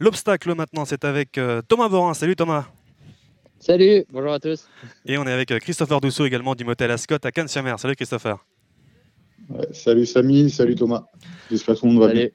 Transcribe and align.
L'obstacle 0.00 0.54
maintenant, 0.54 0.84
c'est 0.84 1.04
avec 1.04 1.38
euh, 1.38 1.60
Thomas 1.62 1.88
Borin. 1.88 2.14
Salut 2.14 2.36
Thomas. 2.36 2.66
Salut, 3.58 4.04
bonjour 4.12 4.32
à 4.32 4.38
tous. 4.38 4.68
Et 5.04 5.18
on 5.18 5.26
est 5.26 5.32
avec 5.32 5.50
euh, 5.50 5.58
Christopher 5.58 6.00
Dousseau 6.00 6.24
également 6.24 6.54
du 6.54 6.64
motel 6.64 6.90
Ascot 6.92 7.16
à 7.22 7.32
Cannes-sur-Mer. 7.32 7.80
Salut 7.80 7.96
Christopher. 7.96 8.38
Ouais, 9.50 9.66
salut 9.72 10.06
Samy, 10.06 10.50
salut 10.50 10.76
Thomas. 10.76 11.04
J'espère 11.50 11.74
que 11.74 11.80
tout 11.80 11.86
le 11.86 11.92
monde 11.92 12.02
va 12.02 12.12
bien. 12.12 12.28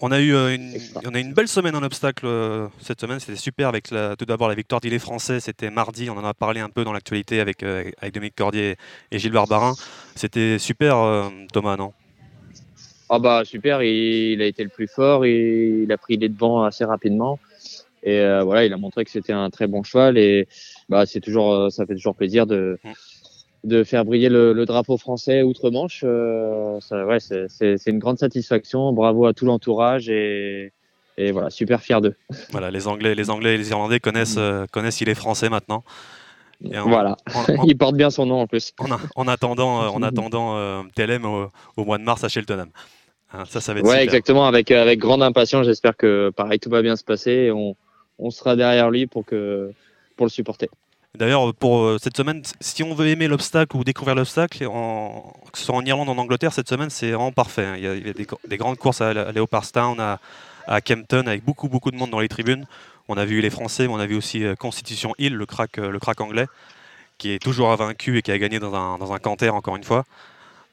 On 0.00 0.10
a 0.10 0.20
eu 0.20 0.34
euh, 0.34 0.52
une, 0.54 0.76
on 1.04 1.14
a 1.14 1.18
eu 1.18 1.22
une 1.22 1.34
belle 1.34 1.46
semaine 1.46 1.76
en 1.76 1.82
obstacle 1.84 2.26
euh, 2.26 2.66
cette 2.80 3.00
semaine, 3.00 3.20
c'était 3.20 3.36
super 3.36 3.68
avec 3.68 3.92
la- 3.92 4.16
tout 4.16 4.24
d'abord 4.24 4.48
la 4.48 4.56
victoire 4.56 4.80
d'Île 4.80 4.98
français, 4.98 5.38
c'était 5.38 5.70
mardi, 5.70 6.10
on 6.10 6.18
en 6.18 6.24
a 6.24 6.34
parlé 6.34 6.60
un 6.60 6.68
peu 6.68 6.82
dans 6.82 6.92
l'actualité 6.92 7.38
avec, 7.38 7.62
euh, 7.62 7.88
avec 7.98 8.12
Dominique 8.12 8.34
Cordier 8.34 8.74
et 9.12 9.18
Gilles 9.20 9.30
Barbarin. 9.32 9.74
C'était 10.16 10.58
super 10.58 10.96
euh, 10.98 11.28
Thomas, 11.52 11.76
non? 11.76 11.92
Ah 13.14 13.18
bah 13.20 13.42
super, 13.44 13.82
il, 13.82 14.32
il 14.32 14.42
a 14.42 14.46
été 14.46 14.62
le 14.64 14.70
plus 14.70 14.88
fort, 14.88 15.24
et 15.24 15.82
il 15.84 15.92
a 15.92 15.98
pris 15.98 16.16
les 16.16 16.28
devants 16.28 16.64
assez 16.64 16.84
rapidement. 16.84 17.38
Et 18.02 18.18
euh, 18.18 18.42
voilà, 18.42 18.64
il 18.64 18.72
a 18.72 18.76
montré 18.76 19.04
que 19.04 19.10
c'était 19.10 19.32
un 19.32 19.48
très 19.50 19.66
bon 19.66 19.82
cheval 19.82 20.18
et 20.18 20.46
bah 20.90 21.06
c'est 21.06 21.20
toujours, 21.20 21.52
euh, 21.54 21.70
ça 21.70 21.86
fait 21.86 21.94
toujours 21.94 22.14
plaisir 22.14 22.46
de 22.46 22.78
Mm. 22.84 22.92
de 23.64 23.82
faire 23.84 24.04
briller 24.04 24.28
le, 24.28 24.52
le 24.52 24.66
drapeau 24.66 24.98
français 24.98 25.42
outre-Manche. 25.42 26.02
Euh, 26.04 26.78
ouais, 26.92 27.18
c'est- 27.20 27.86
une 27.86 27.98
grande 27.98 28.18
satisfaction. 28.18 28.92
Bravo 28.92 29.24
à 29.26 29.32
tout 29.32 29.46
l'entourage 29.46 30.10
et 30.10 30.72
et 31.16 31.30
voilà, 31.32 31.48
super 31.48 31.80
fier 31.80 32.00
d'eux. 32.02 32.14
Voilà, 32.50 32.70
les 32.72 32.88
Anglais, 32.88 33.14
les 33.14 33.30
Anglais 33.30 33.54
et 33.54 33.56
les 33.58 33.70
Irlandais 33.70 34.00
connaissent, 34.00 34.34
euh, 34.36 34.66
connaissent 34.72 35.00
Île 35.00 35.14
français 35.14 35.48
maintenant. 35.48 35.82
Et 36.70 36.76
en- 36.76 36.88
Voilà, 36.88 37.16
en- 37.34 37.40
en- 37.60 37.64
il 37.68 37.78
porte 37.78 37.94
bien 37.96 38.10
son 38.10 38.26
nom 38.26 38.40
en 38.40 38.46
plus. 38.48 38.72
en, 39.14 39.28
attendant, 39.28 39.82
euh, 39.84 39.88
en 39.88 40.02
attendant 40.02 40.56
euh, 40.58 40.82
TLM 40.94 41.24
au, 41.24 41.48
au 41.76 41.84
mois 41.84 41.96
de 41.98 42.02
mars 42.02 42.22
à 42.24 42.28
Cheltenham. 42.28 42.68
Hein, 43.36 43.44
ça, 43.48 43.60
ça 43.60 43.72
va 43.74 43.80
être 43.80 43.84
Ouais, 43.86 43.90
super. 44.00 44.04
exactement. 44.04 44.46
Avec, 44.46 44.70
euh, 44.70 44.80
avec 44.80 44.98
grande 44.98 45.22
impatience, 45.22 45.66
j'espère 45.66 45.96
que 45.96 46.30
pareil, 46.34 46.58
tout 46.58 46.70
va 46.70 46.82
bien 46.82 46.96
se 46.96 47.04
passer 47.04 47.30
et 47.32 47.50
on, 47.50 47.74
on 48.18 48.30
sera 48.30 48.56
derrière 48.56 48.90
lui 48.90 49.06
pour, 49.06 49.24
que, 49.24 49.72
pour 50.16 50.26
le 50.26 50.30
supporter. 50.30 50.68
D'ailleurs, 51.16 51.54
pour 51.54 51.82
euh, 51.82 51.98
cette 52.02 52.16
semaine, 52.16 52.42
si 52.60 52.82
on 52.82 52.94
veut 52.94 53.06
aimer 53.06 53.28
l'obstacle 53.28 53.76
ou 53.76 53.84
découvrir 53.84 54.14
l'obstacle, 54.16 54.66
en- 54.66 55.32
que 55.52 55.58
ce 55.58 55.64
soit 55.64 55.74
en 55.76 55.84
Irlande 55.84 56.08
ou 56.08 56.12
en 56.12 56.18
Angleterre, 56.18 56.52
cette 56.52 56.68
semaine, 56.68 56.90
c'est 56.90 57.10
vraiment 57.10 57.32
parfait. 57.32 57.64
hein. 57.64 57.74
Il 57.76 57.84
y 57.84 57.86
a, 57.86 57.94
il 57.94 58.06
y 58.06 58.10
a 58.10 58.12
des, 58.12 58.56
grandes 58.56 58.78
courses 58.78 59.00
à, 59.00 59.10
à 59.10 59.32
Leopardstown, 59.32 59.98
à, 60.00 60.18
à 60.66 60.80
Kempton, 60.80 61.26
avec 61.26 61.44
beaucoup, 61.44 61.68
beaucoup 61.68 61.90
de 61.90 61.96
monde 61.96 62.10
dans 62.10 62.20
les 62.20 62.28
tribunes. 62.28 62.66
On 63.08 63.16
a 63.16 63.24
vu 63.24 63.40
les 63.40 63.50
Français, 63.50 63.86
mais 63.86 63.92
on 63.94 63.98
a 63.98 64.06
vu 64.06 64.16
aussi 64.16 64.44
euh, 64.44 64.54
Constitution 64.56 65.14
Hill, 65.18 65.34
le 65.34 65.46
crack, 65.46 65.76
le 65.76 65.98
crack 65.98 66.20
anglais, 66.20 66.46
qui 67.18 67.30
est 67.30 67.38
toujours 67.38 67.70
invaincu 67.70 68.18
et 68.18 68.22
qui 68.22 68.32
a 68.32 68.38
gagné 68.38 68.58
dans 68.58 68.74
un, 68.74 68.98
dans 68.98 69.12
un 69.12 69.18
canter, 69.18 69.50
encore 69.50 69.76
une 69.76 69.84
fois. 69.84 70.04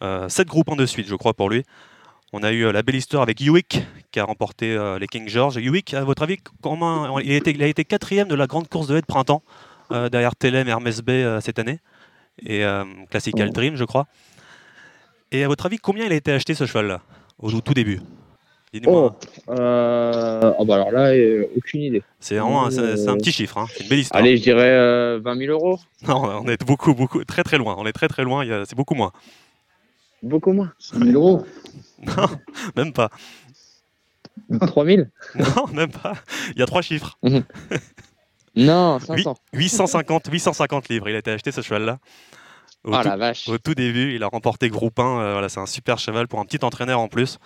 Euh, 0.01 0.27
sept 0.29 0.47
groupes 0.47 0.69
en 0.69 0.75
de 0.75 0.85
suite, 0.87 1.07
je 1.07 1.15
crois, 1.15 1.33
pour 1.33 1.49
lui. 1.49 1.63
On 2.33 2.43
a 2.43 2.51
eu 2.51 2.65
euh, 2.65 2.71
la 2.71 2.81
belle 2.81 2.95
histoire 2.95 3.23
avec 3.23 3.41
Hewick, 3.41 3.83
qui 4.11 4.19
a 4.19 4.23
remporté 4.23 4.73
euh, 4.73 4.97
les 4.97 5.07
King 5.07 5.27
George. 5.27 5.57
Hewick, 5.57 5.93
à 5.93 6.03
votre 6.03 6.23
avis, 6.23 6.37
comment, 6.61 7.19
il, 7.19 7.31
a 7.31 7.67
été, 7.67 7.83
quatrième 7.83 8.29
de 8.29 8.35
la 8.35 8.47
grande 8.47 8.69
course 8.69 8.87
de 8.87 8.95
haie 8.95 9.01
de 9.01 9.05
printemps 9.05 9.43
euh, 9.91 10.07
derrière 10.07 10.35
Telem 10.35 10.67
et 10.67 10.71
Hermès 10.71 11.01
Bay 11.01 11.23
euh, 11.23 11.41
cette 11.41 11.59
année. 11.59 11.79
Et 12.45 12.63
euh, 12.63 12.85
Classical. 13.09 13.51
Dream, 13.51 13.75
je 13.75 13.83
crois. 13.83 14.07
Et 15.31 15.43
à 15.43 15.47
votre 15.47 15.65
avis, 15.65 15.77
combien 15.77 16.05
il 16.05 16.11
a 16.13 16.15
été 16.15 16.31
acheté 16.31 16.53
ce 16.53 16.65
cheval-là 16.65 17.01
Au 17.39 17.51
tout 17.59 17.73
début? 17.73 17.99
Oh, 18.87 19.11
euh, 19.49 20.53
oh 20.57 20.63
bah 20.63 20.75
alors 20.75 20.91
là, 20.91 21.11
euh, 21.13 21.45
aucune 21.57 21.81
idée. 21.81 22.03
C'est 22.21 22.37
vraiment 22.37 22.65
un, 22.65 22.69
petit 22.69 23.33
chiffre, 23.33 23.57
hein. 23.57 23.65
c'est 23.73 23.83
une 23.83 23.89
belle 23.89 23.99
histoire. 23.99 24.23
Allez, 24.23 24.37
je 24.37 24.43
dirais 24.43 24.69
euh, 24.69 25.19
20 25.21 25.37
000 25.37 25.51
euros. 25.51 25.77
Non, 26.07 26.41
on 26.41 26.47
est 26.47 26.65
beaucoup, 26.65 26.93
beaucoup, 26.93 27.25
très 27.25 27.43
très 27.43 27.57
loin. 27.57 27.75
On 27.77 27.85
est 27.85 27.91
très 27.91 28.07
très 28.07 28.23
loin, 28.23 28.45
il 28.45 28.49
y 28.49 28.53
a- 28.53 28.63
c'est 28.65 28.77
beaucoup 28.77 28.95
moins. 28.95 29.11
Beaucoup 30.23 30.53
moins. 30.53 30.71
5000 30.79 31.15
euros 31.15 31.43
Non, 32.05 32.27
même 32.75 32.93
pas. 32.93 33.09
3 34.67 34.85
000 34.85 35.03
Non, 35.35 35.67
même 35.73 35.91
pas. 35.91 36.13
Il 36.55 36.59
y 36.59 36.61
a 36.61 36.65
trois 36.65 36.81
chiffres. 36.81 37.17
Non, 38.55 38.97
Huit- 38.99 39.23
500. 39.23 39.35
850, 39.53 40.27
850 40.31 40.89
livres. 40.89 41.09
Il 41.09 41.15
a 41.15 41.19
été 41.19 41.31
acheté 41.31 41.51
ce 41.51 41.61
cheval-là. 41.61 41.99
Au, 42.83 42.93
Ah 42.93 43.03
tout, 43.03 43.09
la 43.09 43.15
vache. 43.17 43.47
au 43.47 43.57
tout 43.57 43.75
début, 43.75 44.15
il 44.15 44.23
a 44.23 44.27
remporté 44.27 44.69
groupe 44.69 44.99
1. 44.99 45.03
euh, 45.03 45.31
voilà, 45.33 45.49
c'est 45.49 45.59
un 45.59 45.65
super 45.67 45.99
cheval 45.99 46.27
pour 46.27 46.39
un 46.39 46.45
petit 46.45 46.63
entraîneur 46.65 46.99
en 46.99 47.07
plus. 47.07 47.37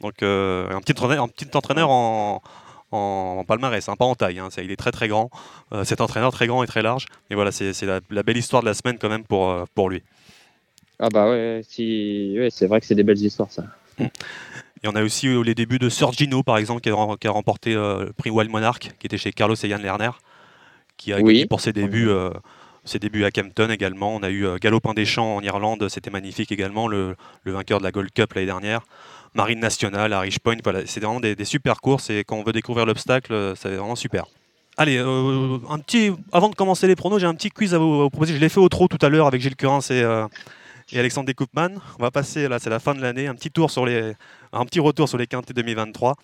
Donc, 0.00 0.22
euh, 0.22 0.68
un, 0.70 0.80
petit 0.80 0.92
entraîneur, 0.92 1.24
un 1.24 1.28
petit 1.28 1.48
entraîneur 1.56 1.88
en, 1.90 2.42
en 2.90 3.44
palmarès, 3.46 3.88
hein, 3.88 3.96
pas 3.96 4.04
en 4.04 4.14
taille. 4.14 4.38
hein, 4.38 4.48
il 4.58 4.70
est 4.70 4.76
très 4.76 4.92
très 4.92 5.08
grand. 5.08 5.30
Euh, 5.72 5.84
cet 5.84 6.00
entraîneur 6.00 6.30
très 6.32 6.46
grand 6.46 6.62
et 6.62 6.66
très 6.66 6.82
large. 6.82 7.06
Et 7.30 7.34
voilà, 7.34 7.50
c'est 7.52 7.72
la, 7.82 8.00
la 8.10 8.22
belle 8.22 8.36
histoire 8.36 8.62
de 8.62 8.68
la 8.68 8.74
semaine 8.74 8.98
quand 8.98 9.08
même 9.08 9.24
pour, 9.24 9.64
pour 9.74 9.88
lui. 9.88 10.02
Ah 10.98 11.08
bah 11.12 11.28
ouais, 11.30 11.62
si... 11.66 12.36
ouais 12.38 12.50
c'est 12.50 12.66
vrai 12.66 12.78
que 12.80 12.86
c'est 12.86 12.94
des 12.94 13.02
belles 13.02 13.18
histoires 13.24 13.50
ça. 13.50 13.64
Et 13.98 14.88
on 14.88 14.94
a 14.96 15.02
aussi 15.02 15.28
les 15.44 15.54
débuts 15.54 15.78
de 15.78 15.88
Surgino, 15.88 16.42
par 16.42 16.58
exemple, 16.58 16.80
qui 16.80 16.90
a, 16.90 16.94
rem- 16.94 17.16
qui 17.16 17.28
a 17.28 17.30
remporté 17.30 17.74
euh, 17.74 18.06
le 18.06 18.12
prix 18.12 18.30
Wild 18.30 18.50
Monarch, 18.50 18.90
qui 18.98 19.06
était 19.06 19.18
chez 19.18 19.30
Carlos 19.32 19.54
et 19.54 19.68
Yann 19.68 19.80
Lerner, 19.80 20.10
qui 20.96 21.12
a 21.12 21.18
Oui. 21.18 21.34
gagné 21.34 21.46
pour 21.46 21.60
ses 21.60 21.72
débuts, 21.72 22.08
euh, 22.08 22.30
ses 22.84 22.98
débuts 22.98 23.24
à 23.24 23.30
Kempton 23.30 23.70
également. 23.70 24.16
On 24.16 24.22
a 24.24 24.30
eu 24.30 24.44
euh, 24.44 24.56
Galopin 24.60 24.92
des 24.92 25.04
Champs 25.04 25.36
en 25.36 25.40
Irlande, 25.40 25.88
c'était 25.88 26.10
magnifique 26.10 26.50
également, 26.50 26.88
le, 26.88 27.14
le 27.44 27.52
vainqueur 27.52 27.78
de 27.78 27.84
la 27.84 27.92
Gold 27.92 28.10
Cup 28.12 28.32
l'année 28.32 28.46
dernière. 28.46 28.80
Marine 29.34 29.60
Nationale 29.60 30.12
à 30.12 30.20
Richpoint, 30.20 30.56
voilà, 30.64 30.80
c'est 30.84 31.00
vraiment 31.00 31.20
des, 31.20 31.34
des 31.36 31.44
super 31.44 31.80
courses 31.80 32.10
et 32.10 32.24
quand 32.24 32.36
on 32.36 32.42
veut 32.42 32.52
découvrir 32.52 32.84
l'obstacle, 32.84 33.54
c'est 33.56 33.76
vraiment 33.76 33.96
super. 33.96 34.26
Allez, 34.76 34.98
euh, 34.98 35.58
un 35.70 35.78
petit, 35.78 36.10
avant 36.32 36.48
de 36.48 36.54
commencer 36.54 36.86
les 36.86 36.96
pronos, 36.96 37.20
j'ai 37.20 37.26
un 37.26 37.34
petit 37.34 37.50
quiz 37.50 37.72
à 37.72 37.78
vous, 37.78 38.00
à 38.00 38.02
vous 38.04 38.10
proposer. 38.10 38.34
Je 38.34 38.40
l'ai 38.40 38.48
fait 38.48 38.60
au 38.60 38.68
trot 38.68 38.88
tout 38.88 38.98
à 39.00 39.08
l'heure 39.08 39.26
avec 39.26 39.40
Gilles 39.40 39.56
Curins 39.56 39.80
et, 39.90 40.02
et 40.92 40.98
Alexandre 40.98 41.26
Descoupman. 41.26 41.70
On 41.98 42.02
va 42.02 42.10
passer, 42.10 42.48
là 42.48 42.58
c'est 42.58 42.70
la 42.70 42.78
fin 42.80 42.94
de 42.94 43.00
l'année, 43.00 43.26
un 43.26 43.34
petit 43.34 43.50
tour 43.50 43.70
sur 43.70 43.86
les, 43.86 44.12
un 44.52 44.64
petit 44.64 44.80
retour 44.80 45.08
sur 45.08 45.18
les 45.18 45.26
quintés 45.26 45.52
2023. 45.54 46.14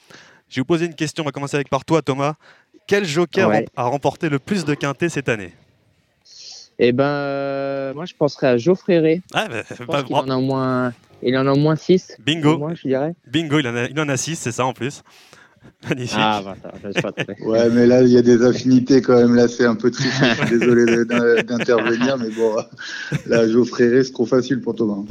Je 0.49 0.57
vais 0.57 0.61
vous 0.61 0.65
poser 0.67 0.87
une 0.87 0.95
question, 0.95 1.23
on 1.23 1.27
va 1.27 1.33
commencer 1.33 1.57
avec 1.57 1.69
par 1.69 1.85
toi 1.85 2.03
Thomas. 2.03 2.35
Quel 2.87 3.05
joker 3.05 3.49
Ouais. 3.49 3.67
a 3.77 3.85
remporté 3.85 4.29
le 4.29 4.39
plus 4.39 4.65
de 4.65 4.75
quintés 4.75 5.09
cette 5.09 5.29
année? 5.29 5.53
Et 6.79 6.93
ben, 6.93 7.05
euh, 7.05 7.95
moi 7.95 8.05
je 8.07 8.15
penserais 8.15 8.47
à 8.49 8.57
Geoffrey 8.57 8.99
Rey. 8.99 9.21
ah, 9.35 9.49
bah, 9.49 9.63
Je 9.77 9.85
bah, 9.85 10.03
qu'il 10.03 10.15
en 10.17 10.29
a 10.29 10.37
au 10.37 10.41
moins... 10.41 10.93
Il 11.21 11.37
en 11.37 11.49
a 11.49 11.53
au 11.53 11.57
moins 11.57 11.75
6. 11.75 12.17
Bingo, 12.21 12.69
je 12.77 12.87
dirais. 12.87 13.13
bingo, 13.27 13.59
il 13.59 13.67
en 13.67 13.75
a, 13.75 13.87
il 13.87 13.99
en 13.99 14.09
a 14.09 14.17
six, 14.17 14.37
c'est 14.37 14.53
ça 14.53 14.65
en 14.65 14.73
plus. 14.73 15.03
Magnifique. 15.89 16.17
Ah, 16.21 16.43
bah, 16.45 16.57
ça, 16.93 17.13
pas. 17.13 17.13
Ouais, 17.45 17.69
mais 17.71 17.87
là, 17.87 18.03
il 18.03 18.09
y 18.09 18.17
a 18.19 18.23
des 18.23 18.43
affinités 18.45 19.01
quand 19.01 19.17
même. 19.17 19.35
Là, 19.35 19.49
c'est 19.49 19.65
un 19.65 19.75
peu 19.77 19.91
triste. 19.91 20.13
Je 20.23 20.47
suis 20.47 20.59
désolé 20.59 21.05
d'intervenir, 21.45 22.19
mais 22.19 22.31
bon, 22.31 22.57
là, 23.27 23.49
Geoffrey 23.49 23.89
Rey, 23.89 24.05
c'est 24.05 24.13
trop 24.13 24.27
facile 24.27 24.61
pour 24.61 24.75
Thomas. 24.75 25.03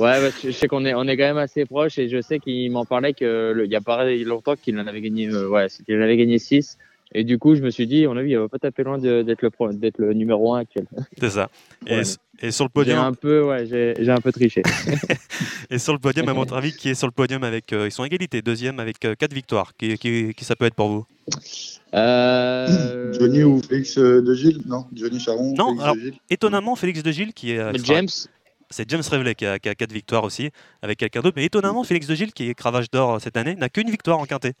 Ouais, 0.00 0.30
que 0.42 0.50
je 0.50 0.56
sais 0.56 0.68
qu'on 0.68 0.84
est, 0.84 0.94
on 0.94 1.04
est 1.04 1.16
quand 1.16 1.24
même 1.24 1.36
assez 1.38 1.64
proches 1.64 1.98
et 1.98 2.08
je 2.08 2.20
sais 2.20 2.38
qu'il 2.38 2.70
m'en 2.72 2.84
parlait 2.84 3.12
que 3.14 3.52
le- 3.54 3.64
il 3.66 3.70
y 3.70 3.76
a 3.76 3.80
pas 3.80 4.04
longtemps 4.10 4.54
qu'il 4.56 4.78
en 4.78 4.86
avait 4.86 5.00
gagné, 5.00 5.28
euh, 5.28 5.48
ouais, 5.48 5.66
c'est 5.68 5.84
qu'il 5.84 5.98
en 5.98 6.02
avait 6.02 6.16
gagné 6.16 6.38
6. 6.38 6.78
Et 7.14 7.24
du 7.24 7.38
coup, 7.38 7.54
je 7.54 7.62
me 7.62 7.70
suis 7.70 7.86
dit, 7.86 8.06
on 8.06 8.16
a 8.18 8.22
vu, 8.22 8.30
il 8.32 8.38
va 8.38 8.48
pas 8.48 8.58
taper 8.58 8.82
loin 8.82 8.98
d'être 8.98 9.40
le, 9.42 9.48
pro- 9.50 9.70
le 9.70 10.12
numéro 10.12 10.54
1 10.54 10.60
actuel. 10.60 10.86
C'est 11.18 11.30
ça. 11.30 11.48
Et, 11.86 11.96
Ouais. 11.96 12.02
Et 12.40 12.50
sur 12.50 12.64
le 12.64 12.68
J'ai 12.68 12.72
podium, 12.72 12.98
un 12.98 13.12
peu, 13.12 13.42
ouais, 13.44 13.66
j'ai, 13.66 13.94
j'ai 13.98 14.10
un 14.10 14.20
peu 14.20 14.30
triché. 14.32 14.62
et 15.70 15.78
sur 15.78 15.92
le 15.92 15.98
podium, 15.98 16.28
à 16.28 16.32
votre 16.32 16.54
avis, 16.56 16.72
qui 16.72 16.88
est 16.90 16.94
sur 16.94 17.06
le 17.06 17.12
podium 17.12 17.42
avec, 17.44 17.72
euh, 17.72 17.86
ils 17.86 17.92
sont 17.92 18.02
à 18.02 18.06
égalité, 18.06 18.42
deuxième 18.42 18.78
avec 18.80 18.98
4 18.98 19.32
victoires. 19.32 19.72
Qui, 19.76 19.98
qui, 19.98 20.34
qui 20.34 20.44
ça 20.44 20.54
peut 20.56 20.64
être 20.66 20.74
pour 20.74 20.88
vous? 20.88 21.06
Euh, 21.94 23.12
Johnny 23.18 23.42
ou 23.44 23.60
Félix 23.62 23.98
euh, 23.98 24.20
de 24.22 24.34
Gilles? 24.34 24.60
Non, 24.66 24.86
Johnny 24.94 25.18
Charon 25.20 25.54
Non, 25.56 25.68
Félix 25.68 25.82
alors- 25.82 25.94
de 25.96 26.00
Gilles 26.00 26.14
Étonnamment, 26.30 26.76
Félix 26.76 27.02
de 27.02 27.10
Gilles 27.12 27.32
qui 27.32 27.52
est, 27.52 27.58
euh, 27.58 27.72
James, 27.84 28.08
c'est 28.70 28.88
James 28.90 29.02
Reveley 29.10 29.34
qui 29.34 29.46
a, 29.46 29.58
qui 29.58 29.68
a 29.68 29.74
4 29.74 29.92
victoires 29.92 30.24
aussi 30.24 30.50
avec 30.82 30.98
quelqu'un 30.98 31.20
d'autre. 31.20 31.34
Mais 31.36 31.44
étonnamment, 31.44 31.84
Félix 31.84 32.06
de 32.06 32.14
Gilles 32.14 32.32
qui 32.32 32.48
est 32.50 32.54
cravache 32.54 32.90
d'or 32.90 33.14
euh, 33.14 33.18
cette 33.18 33.36
année 33.36 33.54
n'a 33.54 33.68
qu'une 33.68 33.90
victoire 33.90 34.18
en 34.18 34.26
quintet 34.26 34.52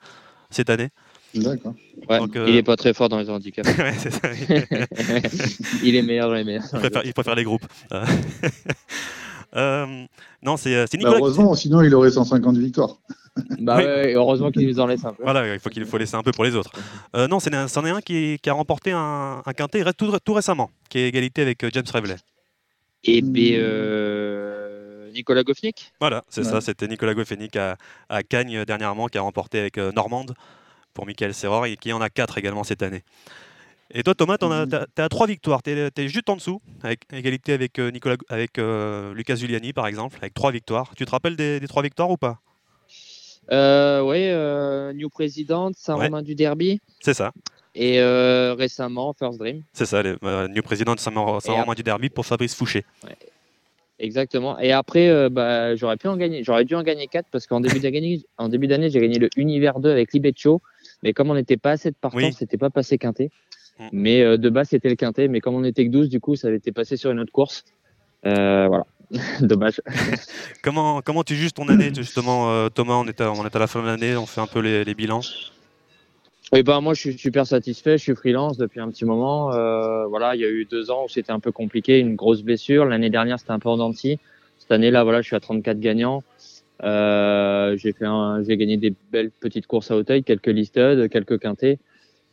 cette 0.50 0.70
année. 0.70 0.88
D'accord. 1.34 1.74
ouais, 2.08 2.18
Donc, 2.18 2.36
euh, 2.36 2.46
il 2.48 2.56
est 2.56 2.62
pas 2.62 2.76
très 2.76 2.94
fort 2.94 3.08
dans 3.08 3.18
les 3.18 3.28
handicaps. 3.30 3.68
Ouais, 3.78 3.92
c'est 3.98 4.10
ça. 4.10 4.28
il 5.84 5.94
est 5.94 6.02
meilleur 6.02 6.28
dans 6.28 6.34
les 6.34 6.44
meilleurs. 6.44 6.64
il, 6.72 6.78
préfère, 6.78 7.04
il 7.04 7.12
préfère 7.14 7.34
les 7.34 7.44
groupes. 7.44 7.66
Euh, 7.92 8.04
euh, 9.56 10.04
non, 10.42 10.56
c'est 10.56 10.74
euh, 10.74 10.86
Bah, 11.02 11.14
heureusement, 11.16 11.54
sinon, 11.54 11.82
il 11.82 11.94
aurait 11.94 12.10
150 12.10 12.56
victoires. 12.56 12.98
Bah 13.60 13.76
Oui. 13.78 13.84
ouais, 13.84 14.14
heureusement 14.14 14.50
qu'il 14.50 14.66
nous 14.66 14.80
en 14.80 14.86
laisse 14.86 15.04
un 15.04 15.12
peu. 15.12 15.22
Voilà, 15.22 15.54
il 15.54 15.60
faut 15.60 15.70
qu'il 15.70 15.84
faut 15.86 15.96
laisser 15.98 16.16
un 16.16 16.22
peu 16.22 16.32
pour 16.32 16.44
les 16.44 16.56
autres. 16.56 16.72
Euh, 17.14 17.28
non, 17.28 17.38
c'en 17.38 17.50
est, 17.50 17.56
un- 17.56 17.68
c'en 17.68 17.84
est 17.84 17.90
un 17.90 18.00
qui, 18.00 18.36
qui 18.42 18.50
a 18.50 18.52
remporté 18.52 18.90
un, 18.90 19.42
un 19.46 19.52
quintet 19.52 19.84
tout, 19.96 20.10
tout 20.24 20.32
récemment, 20.34 20.70
qui 20.88 20.98
est 20.98 21.08
égalité 21.08 21.42
avec 21.42 21.62
euh, 21.62 21.70
James 21.72 21.84
Reveley. 21.92 22.16
Et 23.04 23.22
puis, 23.22 23.52
euh, 23.54 25.10
Nicolas 25.12 25.44
Goffnick? 25.44 25.92
Voilà, 26.00 26.24
c'est 26.28 26.44
Ouais. 26.44 26.50
ça, 26.50 26.60
c'était 26.60 26.88
Nicolas 26.88 27.14
Goffenick 27.14 27.54
à, 27.54 27.76
à 28.08 28.22
Cagnes 28.24 28.56
euh, 28.56 28.64
dernièrement 28.64 29.06
qui 29.06 29.18
a 29.18 29.22
remporté 29.22 29.60
avec 29.60 29.78
euh, 29.78 29.92
Normande 29.92 30.34
pour 30.98 31.06
Michael 31.06 31.32
Serror 31.32 31.64
et 31.66 31.76
qui 31.76 31.92
en 31.92 32.00
a 32.00 32.10
4 32.10 32.38
également 32.38 32.64
cette 32.64 32.82
année. 32.82 33.04
Et 33.94 34.02
toi 34.02 34.16
Thomas, 34.16 34.36
tu 34.36 34.46
as, 34.46 35.04
à 35.04 35.08
3 35.08 35.28
victoires, 35.28 35.62
tu 35.62 35.70
es, 35.70 36.08
juste 36.08 36.28
en 36.28 36.34
dessous, 36.34 36.60
avec 36.82 37.02
égalité 37.12 37.52
avec, 37.52 37.78
euh, 37.78 37.92
Nicolas, 37.92 38.16
avec 38.28 38.58
euh, 38.58 39.14
Lucas 39.14 39.36
Giuliani 39.36 39.72
par 39.72 39.86
exemple, 39.86 40.18
avec 40.20 40.34
3 40.34 40.50
victoires. 40.50 40.90
Tu 40.96 41.04
te 41.04 41.10
rappelles 41.12 41.36
des, 41.36 41.60
des 41.60 41.68
3 41.68 41.84
victoires 41.84 42.10
ou 42.10 42.16
pas? 42.16 42.40
Euh, 43.52 44.02
euh, 44.04 44.92
New 44.92 45.08
President, 45.08 45.70
Saint-Romain 45.72 46.22
du 46.22 46.34
Derby. 46.34 46.80
C'est 46.98 47.14
ça, 47.14 47.30
Et 47.76 48.00
euh, 48.00 48.54
récemment, 48.58 49.14
First 49.16 49.38
Dream. 49.38 49.62
c'est 49.72 49.86
ça, 49.86 50.02
le 50.02 50.18
euh, 50.24 50.48
New 50.48 50.62
Président 50.62 50.96
de 50.96 51.00
Saint-Romain 51.00 51.74
du 51.76 51.84
Derby 51.84 52.10
pour 52.10 52.26
Fabrice 52.26 52.56
Fouché. 52.56 52.84
Exactement. 54.00 54.58
Et 54.60 54.70
après, 54.70 55.08
euh, 55.08 55.28
bah, 55.28 55.74
j'aurais 55.74 55.96
pu 55.96 56.06
en 56.06 56.16
gagner. 56.16 56.44
J'aurais 56.44 56.64
dû 56.64 56.74
en 56.74 56.82
gagner 56.82 57.08
4 57.08 57.26
parce 57.32 57.46
qu'en 57.46 57.60
début 57.60 57.80
d'année, 57.80 58.22
en 58.36 58.48
début 58.48 58.68
d'année, 58.68 58.90
j'ai 58.90 59.00
gagné 59.00 59.18
le 59.18 59.28
Univers 59.36 59.80
2 59.80 59.90
avec 59.90 60.12
Libeccio. 60.12 60.62
Mais 61.02 61.12
comme 61.12 61.30
on 61.30 61.34
n'était 61.34 61.56
pas 61.56 61.72
assez 61.72 61.90
de 61.90 61.96
partants, 62.00 62.18
Oui. 62.18 62.32
c'était 62.32 62.58
pas 62.58 62.70
passé 62.70 62.98
quinté. 62.98 63.30
Mm. 63.78 63.88
Mais 63.92 64.22
euh, 64.22 64.36
de 64.36 64.50
base, 64.50 64.68
c'était 64.70 64.88
le 64.88 64.96
quinté. 64.96 65.28
Mais 65.28 65.40
comme 65.40 65.54
on 65.54 65.64
était 65.64 65.86
que 65.86 65.90
12, 65.90 66.08
du 66.08 66.20
coup, 66.20 66.36
ça 66.36 66.48
avait 66.48 66.56
été 66.56 66.72
passé 66.72 66.96
sur 66.96 67.10
une 67.10 67.20
autre 67.20 67.32
course. 67.32 67.64
Euh, 68.26 68.66
voilà. 68.68 68.86
Dommage. 69.40 69.80
Comment, 70.62 71.00
comment 71.00 71.22
tu 71.24 71.34
juges 71.34 71.54
ton 71.54 71.68
année 71.68 71.90
justement 71.94 72.50
euh, 72.50 72.68
Thomas? 72.68 72.94
On 72.94 73.06
est, 73.06 73.20
à, 73.22 73.32
on 73.32 73.46
est 73.46 73.56
à 73.56 73.58
la 73.58 73.66
fin 73.66 73.80
de 73.80 73.86
l'année, 73.86 74.16
on 74.16 74.26
fait 74.26 74.42
un 74.42 74.46
peu 74.46 74.60
les, 74.60 74.84
les 74.84 74.94
bilans. 74.94 75.22
Et 76.54 76.62
ben 76.62 76.80
moi, 76.80 76.94
je 76.94 77.00
suis 77.00 77.18
super 77.18 77.46
satisfait. 77.46 77.98
Je 77.98 78.02
suis 78.02 78.14
freelance 78.14 78.56
depuis 78.56 78.80
un 78.80 78.90
petit 78.90 79.04
moment. 79.04 79.52
Euh, 79.52 80.06
voilà, 80.06 80.34
il 80.34 80.40
y 80.40 80.44
a 80.44 80.48
eu 80.48 80.64
deux 80.64 80.90
ans 80.90 81.04
où 81.04 81.08
c'était 81.08 81.32
un 81.32 81.40
peu 81.40 81.52
compliqué, 81.52 81.98
une 81.98 82.16
grosse 82.16 82.42
blessure. 82.42 82.84
L'année 82.86 83.10
dernière, 83.10 83.38
c'était 83.38 83.52
un 83.52 83.58
peu 83.58 83.68
en 83.68 83.76
dents 83.76 83.90
de 83.90 83.96
scie. 83.96 84.18
Cette 84.58 84.72
année-là, 84.72 85.04
voilà, 85.04 85.20
je 85.20 85.26
suis 85.26 85.36
à 85.36 85.40
34 85.40 85.78
gagnants. 85.78 86.22
Euh, 86.84 87.76
j'ai 87.76 87.92
fait 87.92 88.06
j'ai 88.46 88.56
gagné 88.56 88.76
des 88.76 88.94
belles 89.12 89.30
petites 89.30 89.66
courses 89.66 89.90
à 89.90 89.96
Hauteuil, 89.96 90.22
quelques 90.22 90.46
listed, 90.46 91.08
quelques 91.10 91.38
quintés. 91.40 91.78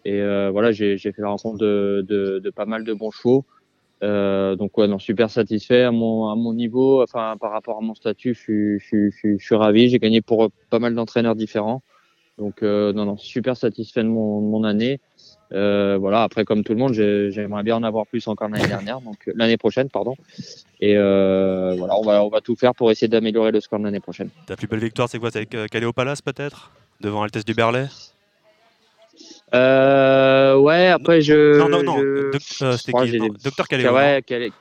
Et 0.05 0.21
euh, 0.21 0.51
voilà, 0.51 0.71
j'ai, 0.71 0.97
fait 0.97 1.13
la 1.17 1.29
rencontre 1.29 1.57
de, 1.57 2.05
de, 2.07 2.39
de 2.39 2.49
pas 2.51 2.65
mal 2.65 2.83
de 2.83 2.93
bons 2.93 3.11
chevaux. 3.11 3.43
Euh, 4.03 4.55
donc 4.55 4.77
ouais, 4.77 4.87
non, 4.87 4.99
super 4.99 5.29
satisfait 5.29 5.83
à 5.83 5.91
mon 5.91 6.27
à 6.27 6.35
mon 6.35 6.53
niveau, 6.53 7.01
enfin 7.01 7.37
par 7.39 7.51
rapport 7.51 7.77
à 7.77 7.81
mon 7.81 7.95
statut, 7.95 8.33
je 8.35 8.77
je 8.77 9.09
je 9.09 9.37
je 9.37 9.43
suis 9.43 9.55
ravi. 9.55 9.89
J'ai 9.89 9.99
gagné 9.99 10.21
pour 10.21 10.51
pas 10.69 10.79
mal 10.79 10.93
d'entraîneurs 10.93 11.35
différents. 11.35 11.81
Donc 12.37 12.61
euh, 12.61 12.93
non 12.93 13.05
non, 13.05 13.17
super 13.17 13.57
satisfait 13.57 14.03
de 14.03 14.09
mon, 14.09 14.41
de 14.41 14.47
mon 14.47 14.63
année. 14.63 14.99
Euh, 15.53 15.97
voilà, 15.99 16.23
après 16.23 16.43
comme 16.43 16.63
tout 16.63 16.73
le 16.73 16.79
monde, 16.79 16.93
j'ai- 16.93 17.31
j'aimerais 17.31 17.63
bien 17.63 17.75
en 17.75 17.83
avoir 17.83 18.07
plus 18.07 18.27
encore 18.27 18.49
l'année 18.49 18.67
dernière, 18.67 18.99
donc 19.01 19.17
euh, 19.27 19.33
l'année 19.35 19.57
prochaine, 19.57 19.89
pardon. 19.89 20.15
Et 20.81 20.97
euh, 20.97 21.75
voilà, 21.77 21.95
on 21.97 22.01
va 22.03 22.23
on 22.23 22.29
va 22.29 22.41
tout 22.41 22.55
faire 22.55 22.73
pour 22.73 22.91
essayer 22.91 23.07
d'améliorer 23.07 23.51
le 23.51 23.59
score 23.61 23.79
l'année 23.79 23.99
prochaine. 23.99 24.29
Ta 24.47 24.55
plus 24.55 24.67
belle 24.67 24.79
victoire, 24.79 25.07
c'est 25.07 25.19
quoi? 25.19 25.31
C'est 25.31 25.39
avec 25.39 25.55
euh, 25.55 25.67
Caléo 25.67 25.93
Palace 25.93 26.21
peut-être? 26.21 26.71
Devant 27.01 27.23
Altesse 27.23 27.45
du 27.45 27.53
Berlay? 27.53 27.87
Euh, 29.53 30.57
ouais, 30.57 30.87
après 30.87 31.21
je. 31.21 31.59
Non, 31.59 31.69
non, 31.69 31.83
non. 31.83 31.97
je- 31.99 32.03
euh, 32.65 32.77
C'était 32.77 32.91
crois 32.91 33.05
qui 33.05 33.17
Non, 33.19 33.27
Docteur 33.43 33.67
Caléo. 33.67 33.93
Ouais, 33.93 34.21
Calé- 34.25 34.51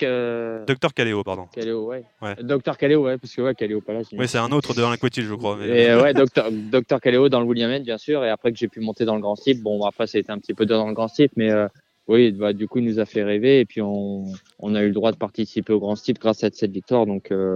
Docteur 0.66 0.92
Caléo, 0.92 1.22
pardon. 1.24 1.46
Caléo, 1.54 1.86
ouais. 1.86 2.04
Ouais. 2.20 2.34
Docteur 2.42 2.76
Caléo, 2.76 3.04
ouais, 3.04 3.16
parce 3.16 3.34
que 3.34 3.40
ouais, 3.42 3.54
Caléo 3.54 3.80
Palace. 3.80 4.08
il- 4.12 4.18
Oui, 4.20 4.28
c'est 4.28 4.38
un 4.38 4.50
autre 4.52 4.74
de 4.74 4.82
l'Inquiétude, 4.82 5.24
je 5.24 5.34
crois. 5.34 5.56
mais- 5.56 5.66
Et 5.68 5.90
euh, 5.90 6.02
ouais, 6.02 6.12
docteur, 6.30 6.50
docteur 6.52 7.00
Caléo 7.00 7.28
dans 7.28 7.40
le 7.40 7.46
William 7.46 7.82
bien 7.82 7.98
sûr. 7.98 8.24
Et 8.24 8.30
après 8.30 8.52
que 8.52 8.58
j'ai 8.58 8.68
pu 8.68 8.80
monter 8.80 9.04
dans 9.06 9.14
le 9.16 9.22
grand 9.22 9.36
type, 9.36 9.62
bon, 9.62 9.82
après, 9.84 10.06
ça 10.06 10.18
a 10.18 10.20
été 10.20 10.30
un 10.30 10.38
petit 10.38 10.54
peu 10.54 10.66
dans 10.66 10.86
le 10.86 10.92
grand 10.94 11.08
type, 11.08 11.32
mais 11.36 11.50
euh, 11.50 11.66
oui, 12.06 12.30
bah, 12.32 12.52
du 12.52 12.68
coup, 12.68 12.78
il 12.78 12.84
nous 12.84 13.00
a 13.00 13.06
fait 13.06 13.22
rêver. 13.24 13.60
Et 13.60 13.64
puis, 13.64 13.80
on, 13.80 14.26
on 14.58 14.74
a 14.74 14.82
eu 14.82 14.88
le 14.88 14.92
droit 14.92 15.12
de 15.12 15.16
participer 15.16 15.72
au 15.72 15.80
grand 15.80 15.94
type 15.94 16.18
grâce 16.20 16.44
à 16.44 16.50
cette 16.52 16.72
victoire. 16.72 17.06
Donc, 17.06 17.32
euh, 17.32 17.54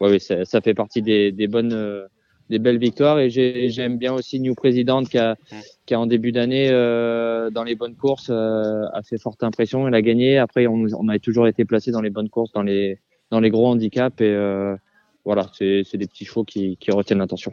ouais, 0.00 0.10
ouais, 0.10 0.18
ça, 0.20 0.44
ça 0.44 0.60
fait 0.60 0.74
partie 0.74 1.02
des, 1.02 1.32
des 1.32 1.48
bonnes, 1.48 1.72
euh, 1.72 2.06
des 2.50 2.58
belles 2.58 2.78
victoires. 2.78 3.18
Et 3.18 3.30
j'ai- 3.30 3.68
j'aime 3.70 3.98
bien 3.98 4.12
aussi 4.12 4.40
New 4.40 4.54
President 4.54 5.04
qui 5.04 5.18
a, 5.18 5.36
qui 5.86 5.94
a 5.94 6.00
en 6.00 6.06
début 6.06 6.32
d'année, 6.32 6.68
euh, 6.70 7.50
dans 7.50 7.64
les 7.64 7.74
bonnes 7.74 7.96
courses, 7.96 8.30
euh, 8.30 8.84
a 8.92 9.02
fait 9.02 9.18
forte 9.18 9.42
impression. 9.42 9.88
Il 9.88 9.94
a 9.94 10.02
gagné. 10.02 10.38
Après, 10.38 10.66
on, 10.66 10.86
on 10.98 11.08
a 11.08 11.18
toujours 11.18 11.46
été 11.46 11.64
placé 11.64 11.90
dans 11.90 12.02
les 12.02 12.10
bonnes 12.10 12.30
courses, 12.30 12.52
dans 12.52 12.62
les, 12.62 12.98
dans 13.30 13.40
les 13.40 13.50
gros 13.50 13.66
handicaps. 13.68 14.20
Et 14.20 14.24
euh, 14.24 14.76
voilà, 15.24 15.50
c'est 15.52 15.96
des 15.96 16.06
petits 16.06 16.24
chevaux 16.24 16.44
qui, 16.44 16.76
qui 16.78 16.90
retiennent 16.90 17.18
l'attention. 17.18 17.52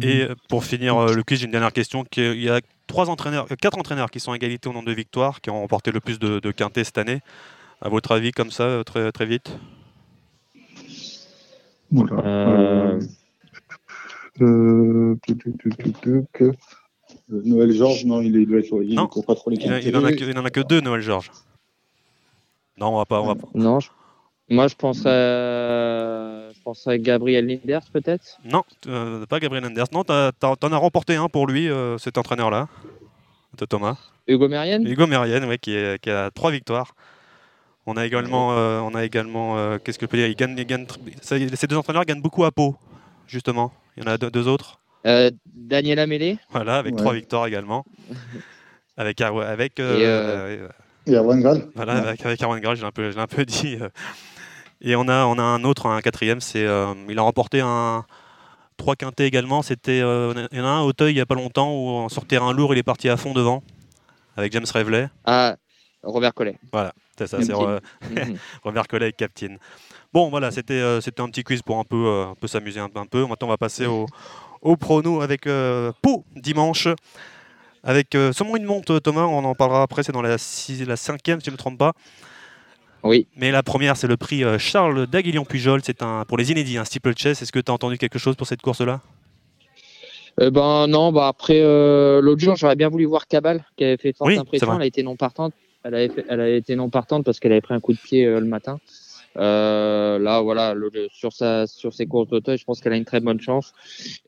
Et 0.00 0.22
euh, 0.22 0.34
pour 0.48 0.64
finir 0.64 1.06
le 1.06 1.22
quiz, 1.22 1.40
j'ai 1.40 1.46
une 1.46 1.52
dernière 1.52 1.72
question. 1.72 2.04
Il 2.16 2.40
y 2.40 2.48
a 2.48 2.60
trois 2.86 3.10
entraîneurs, 3.10 3.46
quatre 3.60 3.78
entraîneurs 3.78 4.10
qui 4.10 4.20
sont 4.20 4.32
à 4.32 4.36
égalité 4.36 4.68
au 4.68 4.72
nombre 4.72 4.86
de 4.86 4.92
victoires, 4.92 5.40
qui 5.40 5.50
ont 5.50 5.60
remporté 5.60 5.90
le 5.90 6.00
plus 6.00 6.18
de, 6.18 6.38
de 6.38 6.50
quintés 6.52 6.84
cette 6.84 6.98
année. 6.98 7.20
À 7.82 7.88
votre 7.88 8.12
avis, 8.12 8.30
comme 8.30 8.50
ça, 8.50 8.82
très, 8.86 9.10
très 9.10 9.26
vite? 9.26 9.58
Euh. 14.40 15.14
Euh, 16.40 16.52
Noël 17.44 17.72
Georges, 17.72 18.04
non, 18.04 18.20
il, 18.20 18.36
est- 18.36 18.42
il 18.42 18.46
doit 18.48 18.58
être 18.58 18.82
il 18.82 18.94
Non. 18.94 19.06
court 19.06 19.24
pas 19.24 19.34
trop 19.34 19.50
les 19.50 19.56
Il 19.56 19.62
quintés. 19.62 19.90
n'en 19.92 20.04
a, 20.04 20.12
que- 20.12 20.24
il 20.24 20.38
en 20.38 20.44
a 20.44 20.50
que 20.50 20.60
deux, 20.60 20.80
Noël 20.80 21.00
Georges. 21.00 21.30
Non, 22.78 22.88
on 22.88 22.98
va 22.98 23.04
pas. 23.04 23.20
On 23.20 23.26
va 23.26 23.34
pas. 23.34 23.48
Non, 23.54 23.80
je- 23.80 23.90
moi 24.50 24.66
je 24.68 24.74
penserais, 24.74 25.10
euh, 25.10 26.52
je 26.52 26.60
penserais 26.62 26.98
Gabriel 26.98 27.46
Linders 27.46 27.84
peut-être. 27.92 28.38
Non, 28.44 28.62
euh, 28.88 29.24
pas 29.26 29.38
Gabriel 29.40 29.64
Anders. 29.66 29.86
Non, 29.92 30.02
t'en 30.04 30.72
as 30.72 30.76
remporté 30.76 31.14
un 31.16 31.28
pour 31.28 31.46
lui, 31.46 31.68
euh, 31.70 31.96
cet 31.98 32.18
entraîneur-là, 32.18 32.68
de 33.58 33.64
Thomas. 33.64 33.96
Hugo 34.26 34.48
Merian 34.48 34.82
Hugo 34.82 35.06
Merian, 35.06 35.46
ouais, 35.48 35.58
qui, 35.58 35.74
est- 35.74 35.98
qui 36.00 36.10
a 36.10 36.30
trois 36.30 36.50
victoires. 36.50 36.94
On 37.86 37.96
a 37.98 38.06
également, 38.06 38.52
euh, 38.54 38.80
on 38.80 38.94
a 38.94 39.04
également, 39.04 39.58
euh, 39.58 39.78
qu'est-ce 39.78 39.98
que 39.98 40.06
je 40.06 40.10
peux 40.10 40.16
dire? 40.16 40.26
Il 40.26 40.34
gagne, 40.34 40.54
il 40.58 40.64
gagne 40.66 40.84
tr- 40.84 40.98
ça, 41.20 41.36
ces 41.54 41.66
deux 41.66 41.76
entraîneurs 41.76 42.04
gagnent 42.06 42.22
beaucoup 42.22 42.44
à 42.44 42.50
Pau, 42.50 42.76
justement. 43.34 43.72
Il 43.96 44.04
y 44.04 44.08
en 44.08 44.10
a 44.12 44.16
deux, 44.16 44.30
deux 44.30 44.48
autres. 44.48 44.78
euh, 45.06 45.30
Daniel 45.54 45.98
Amélé 45.98 46.38
Voilà, 46.50 46.78
avec 46.78 46.94
Ouais. 46.94 47.00
trois 47.00 47.12
victoires 47.12 47.46
également. 47.46 47.84
Avec, 48.96 49.20
avec, 49.20 49.80
euh, 49.80 50.68
Et, 51.06 51.10
euh, 51.12 51.18
Erwan 51.18 51.40
Graal 51.40 51.66
voilà, 51.74 51.94
Ouais. 51.94 52.00
avec, 52.10 52.24
avec 52.24 52.40
Arwen 52.40 52.60
Graal, 52.60 52.76
j'ai 52.76 52.84
un 52.84 52.92
peu, 52.92 53.10
un 53.16 53.26
peu 53.26 53.44
dit. 53.44 53.76
euh. 53.80 53.88
Et 54.80 54.94
on 54.94 55.08
a, 55.08 55.24
on 55.24 55.36
a 55.36 55.42
un 55.42 55.64
autre, 55.64 55.86
un 55.86 56.00
quatrième, 56.00 56.40
c'est, 56.40 56.64
euh, 56.64 56.94
il 57.08 57.18
a 57.18 57.22
remporté 57.22 57.60
un 57.60 58.04
trois 58.76 58.94
quintés 58.94 59.24
également. 59.24 59.62
C'était, 59.62 60.00
euh, 60.00 60.46
il 60.52 60.58
y 60.58 60.60
en 60.60 60.64
a 60.64 60.68
un 60.68 60.80
à 60.80 60.84
Auteuil 60.84 61.12
il 61.12 61.16
y 61.16 61.20
a 61.20 61.26
pas 61.26 61.34
longtemps 61.34 61.72
où 61.74 62.08
sur 62.08 62.24
terrain 62.24 62.52
lourd, 62.52 62.72
il 62.72 62.78
est 62.78 62.82
parti 62.84 63.08
à 63.08 63.16
fond 63.16 63.32
devant 63.34 63.64
avec 64.36 64.52
James 64.52 64.64
Revelet. 64.72 65.08
Ah, 65.24 65.56
Robert 66.04 66.32
Collet. 66.34 66.58
C'est 67.18 67.26
ça, 67.26 67.42
c'est. 67.42 67.52
Robert 68.62 68.86
Collet 68.86 69.06
avec 69.06 69.16
Captain. 69.16 69.56
Bon, 70.14 70.30
voilà, 70.30 70.50
c'était 70.50 70.74
euh, 70.74 71.00
c'était 71.02 71.20
un 71.20 71.28
petit 71.28 71.42
quiz 71.42 71.60
pour 71.60 71.78
un 71.78 71.84
peu, 71.84 72.06
euh, 72.06 72.26
un 72.28 72.34
peu 72.36 72.46
s'amuser 72.46 72.80
un, 72.80 72.88
peu- 72.88 73.00
un 73.00 73.04
peu. 73.06 73.26
Maintenant, 73.26 73.48
on 73.48 73.50
va 73.50 73.56
passer 73.58 73.84
au, 73.84 74.06
au 74.62 74.76
prono 74.76 75.20
avec 75.20 75.46
euh, 75.46 75.92
Pau 76.00 76.24
dimanche. 76.36 76.88
Avec 77.82 78.16
sûrement 78.32 78.56
une 78.56 78.64
monte, 78.64 79.02
Thomas, 79.02 79.24
on 79.24 79.44
en 79.44 79.54
parlera 79.54 79.82
après, 79.82 80.02
c'est 80.04 80.12
dans 80.12 80.22
la, 80.22 80.38
six- 80.38 80.86
la 80.86 80.96
cinquième, 80.96 81.40
si 81.40 81.46
je 81.46 81.50
ne 81.50 81.54
me 81.54 81.58
trompe 81.58 81.78
pas. 81.78 81.92
Oui. 83.02 83.26
Mais 83.36 83.50
la 83.50 83.62
première, 83.62 83.96
c'est 83.98 84.06
le 84.06 84.16
prix 84.16 84.42
euh, 84.44 84.56
Charles 84.56 85.06
Daguillon-Pujol. 85.08 85.80
C'est 85.84 86.00
un 86.00 86.24
pour 86.24 86.38
les 86.38 86.50
inédits, 86.52 86.78
un 86.78 86.86
steeplechase. 86.86 87.42
Est-ce 87.42 87.52
que 87.52 87.58
tu 87.58 87.70
as 87.70 87.74
entendu 87.74 87.98
quelque 87.98 88.18
chose 88.18 88.36
pour 88.36 88.46
cette 88.46 88.62
course-là? 88.62 89.00
Euh, 90.40 90.50
ben 90.50 90.86
non, 90.86 91.12
bah 91.12 91.28
après 91.28 91.60
euh, 91.60 92.20
l'autre 92.20 92.40
jour 92.40 92.56
j'aurais 92.56 92.74
bien 92.74 92.88
voulu 92.88 93.04
voir 93.04 93.28
Cabal 93.28 93.64
qui 93.76 93.84
avait 93.84 93.96
fait 93.96 94.12
forte 94.16 94.28
Oui, 94.30 94.38
impression. 94.38 94.74
Elle 94.74 94.82
a 94.82 94.86
été 94.86 95.02
non 95.02 95.16
partante. 95.16 95.52
Elle, 95.84 95.94
avait 95.94 96.08
fait- 96.08 96.24
elle 96.28 96.40
a 96.40 96.48
été 96.48 96.74
non 96.76 96.88
partante 96.88 97.24
parce 97.24 97.38
qu'elle 97.38 97.52
avait 97.52 97.60
pris 97.60 97.74
un 97.74 97.80
coup 97.80 97.92
de 97.92 97.98
pied 97.98 98.24
euh, 98.24 98.40
le 98.40 98.46
matin. 98.46 98.78
Euh, 99.36 100.18
là 100.18 100.40
voilà, 100.40 100.74
sur 101.10 101.32
sa 101.32 101.66
sur 101.66 101.92
ses 101.92 102.06
courses 102.06 102.28
d'auteuil, 102.28 102.56
je 102.56 102.64
pense 102.64 102.80
qu'elle 102.80 102.92
a 102.92 102.96
une 102.96 103.04
très 103.04 103.20
bonne 103.20 103.40
chance. 103.40 103.72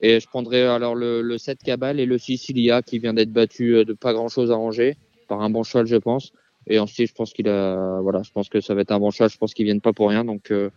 Et 0.01 0.19
je 0.21 0.27
prendrais 0.27 0.63
alors 0.63 0.95
le, 0.95 1.23
le 1.23 1.39
7 1.39 1.63
Cabal 1.63 2.01
et 2.01 2.07
le 2.07 2.19
6 2.19 2.49
Ilia 2.51 2.83
qui 2.83 2.99
vient 2.99 3.15
d'être 3.15 3.33
battu 3.33 3.77
euh, 3.77 3.85
de 3.85 3.93
pas 3.93 4.13
grand 4.13 4.29
chose 4.29 4.51
à 4.51 4.57
Angers 4.57 4.97
par 5.29 5.41
un 5.43 5.51
bon 5.51 5.63
cheval 5.63 5.87
je 5.87 5.97
pense. 5.97 6.33
Et 6.69 6.81
ensuite 6.81 7.09
je 7.09 7.15
pense 7.15 7.33
qu'il 7.33 7.49
a 7.49 8.01
voilà, 8.01 8.23
je 8.23 8.33
pense 8.33 8.49
que 8.49 8.61
ça 8.61 8.75
va 8.75 8.81
être 8.81 8.91
un 8.91 8.99
bon 8.99 9.11
cheval. 9.11 9.31
Je 9.31 9.39
pense 9.39 9.55
qu'ils 9.55 9.65
viennent 9.65 9.81
pas 9.81 9.93
pour 9.93 10.09
rien 10.09 10.25
donc 10.25 10.51
euh, 10.51 10.71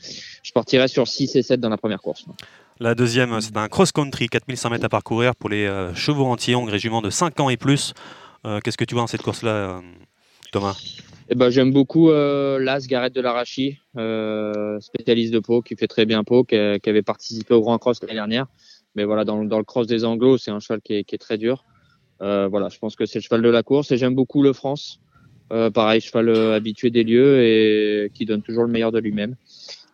je 0.43 0.51
partirais 0.51 0.87
sur 0.87 1.07
6 1.07 1.35
et 1.35 1.41
7 1.41 1.59
dans 1.59 1.69
la 1.69 1.77
première 1.77 2.01
course. 2.01 2.25
La 2.81 2.95
deuxième, 2.95 3.41
c'est 3.41 3.57
un 3.57 3.67
cross-country, 3.67 4.29
4100 4.29 4.69
mètres 4.69 4.85
à 4.85 4.89
parcourir 4.89 5.35
pour 5.35 5.49
les 5.49 5.65
euh, 5.65 5.93
chevaux 5.95 6.25
en 6.25 6.37
régiment 6.65 7.01
de 7.01 7.09
5 7.09 7.39
ans 7.39 7.49
et 7.49 7.57
plus. 7.57 7.93
Qu'est-ce 8.63 8.77
que 8.77 8.85
tu 8.85 8.93
vois 8.95 9.03
dans 9.03 9.07
cette 9.07 9.21
course-là, 9.21 9.81
Thomas? 10.53 10.77
Eh 11.31 11.35
ben, 11.35 11.51
j'aime 11.51 11.71
beaucoup 11.71 12.09
euh, 12.09 12.57
Las 12.57 12.87
Gareth 12.87 13.13
de 13.13 13.21
l'Arachi, 13.21 13.77
euh, 13.97 14.79
spécialiste 14.79 15.31
de 15.31 15.37
Pau, 15.37 15.61
qui 15.61 15.75
fait 15.75 15.85
très 15.85 16.07
bien 16.07 16.23
Pau, 16.23 16.43
qui, 16.43 16.55
avait 16.55 17.03
participé 17.03 17.53
au 17.53 17.61
Grand 17.61 17.77
Cross 17.77 18.01
l'année 18.01 18.15
dernière. 18.15 18.47
Mais 18.95 19.03
voilà, 19.03 19.25
dans, 19.25 19.43
dans 19.45 19.59
le 19.59 19.63
Cross 19.63 19.85
des 19.85 20.05
Anglos, 20.05 20.39
c'est 20.39 20.49
un 20.49 20.59
cheval 20.59 20.81
qui 20.81 20.93
est, 20.95 21.17
très 21.19 21.37
dur. 21.37 21.65
Euh, 22.23 22.47
voilà, 22.47 22.69
je 22.69 22.79
pense 22.79 22.95
que 22.95 23.05
c'est 23.05 23.19
le 23.19 23.23
cheval 23.23 23.43
de 23.43 23.49
la 23.49 23.61
course. 23.61 23.91
Et 23.91 23.97
j'aime 23.97 24.15
beaucoup 24.15 24.41
le 24.41 24.53
France. 24.53 24.99
Pareil, 25.49 26.01
cheval 26.01 26.35
habitué 26.53 26.89
des 26.89 27.03
lieux 27.03 27.43
et 27.43 28.11
qui 28.13 28.25
donne 28.25 28.41
toujours 28.41 28.63
le 28.63 28.71
meilleur 28.71 28.91
de 28.91 28.99
lui-même. 28.99 29.35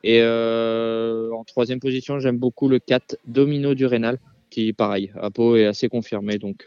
Et 0.03 0.21
en 0.23 1.43
troisième 1.45 1.81
position, 1.81 2.19
j'aime 2.19 2.37
beaucoup 2.37 2.69
le 2.69 2.79
4 2.79 3.17
Domino 3.25 3.73
du 3.73 3.85
Rénal, 3.85 4.19
qui, 4.49 4.71
pareil, 4.71 5.11
à 5.19 5.31
Pau 5.31 5.57
est 5.57 5.65
assez 5.65 5.89
confirmé. 5.89 6.37
Donc, 6.37 6.65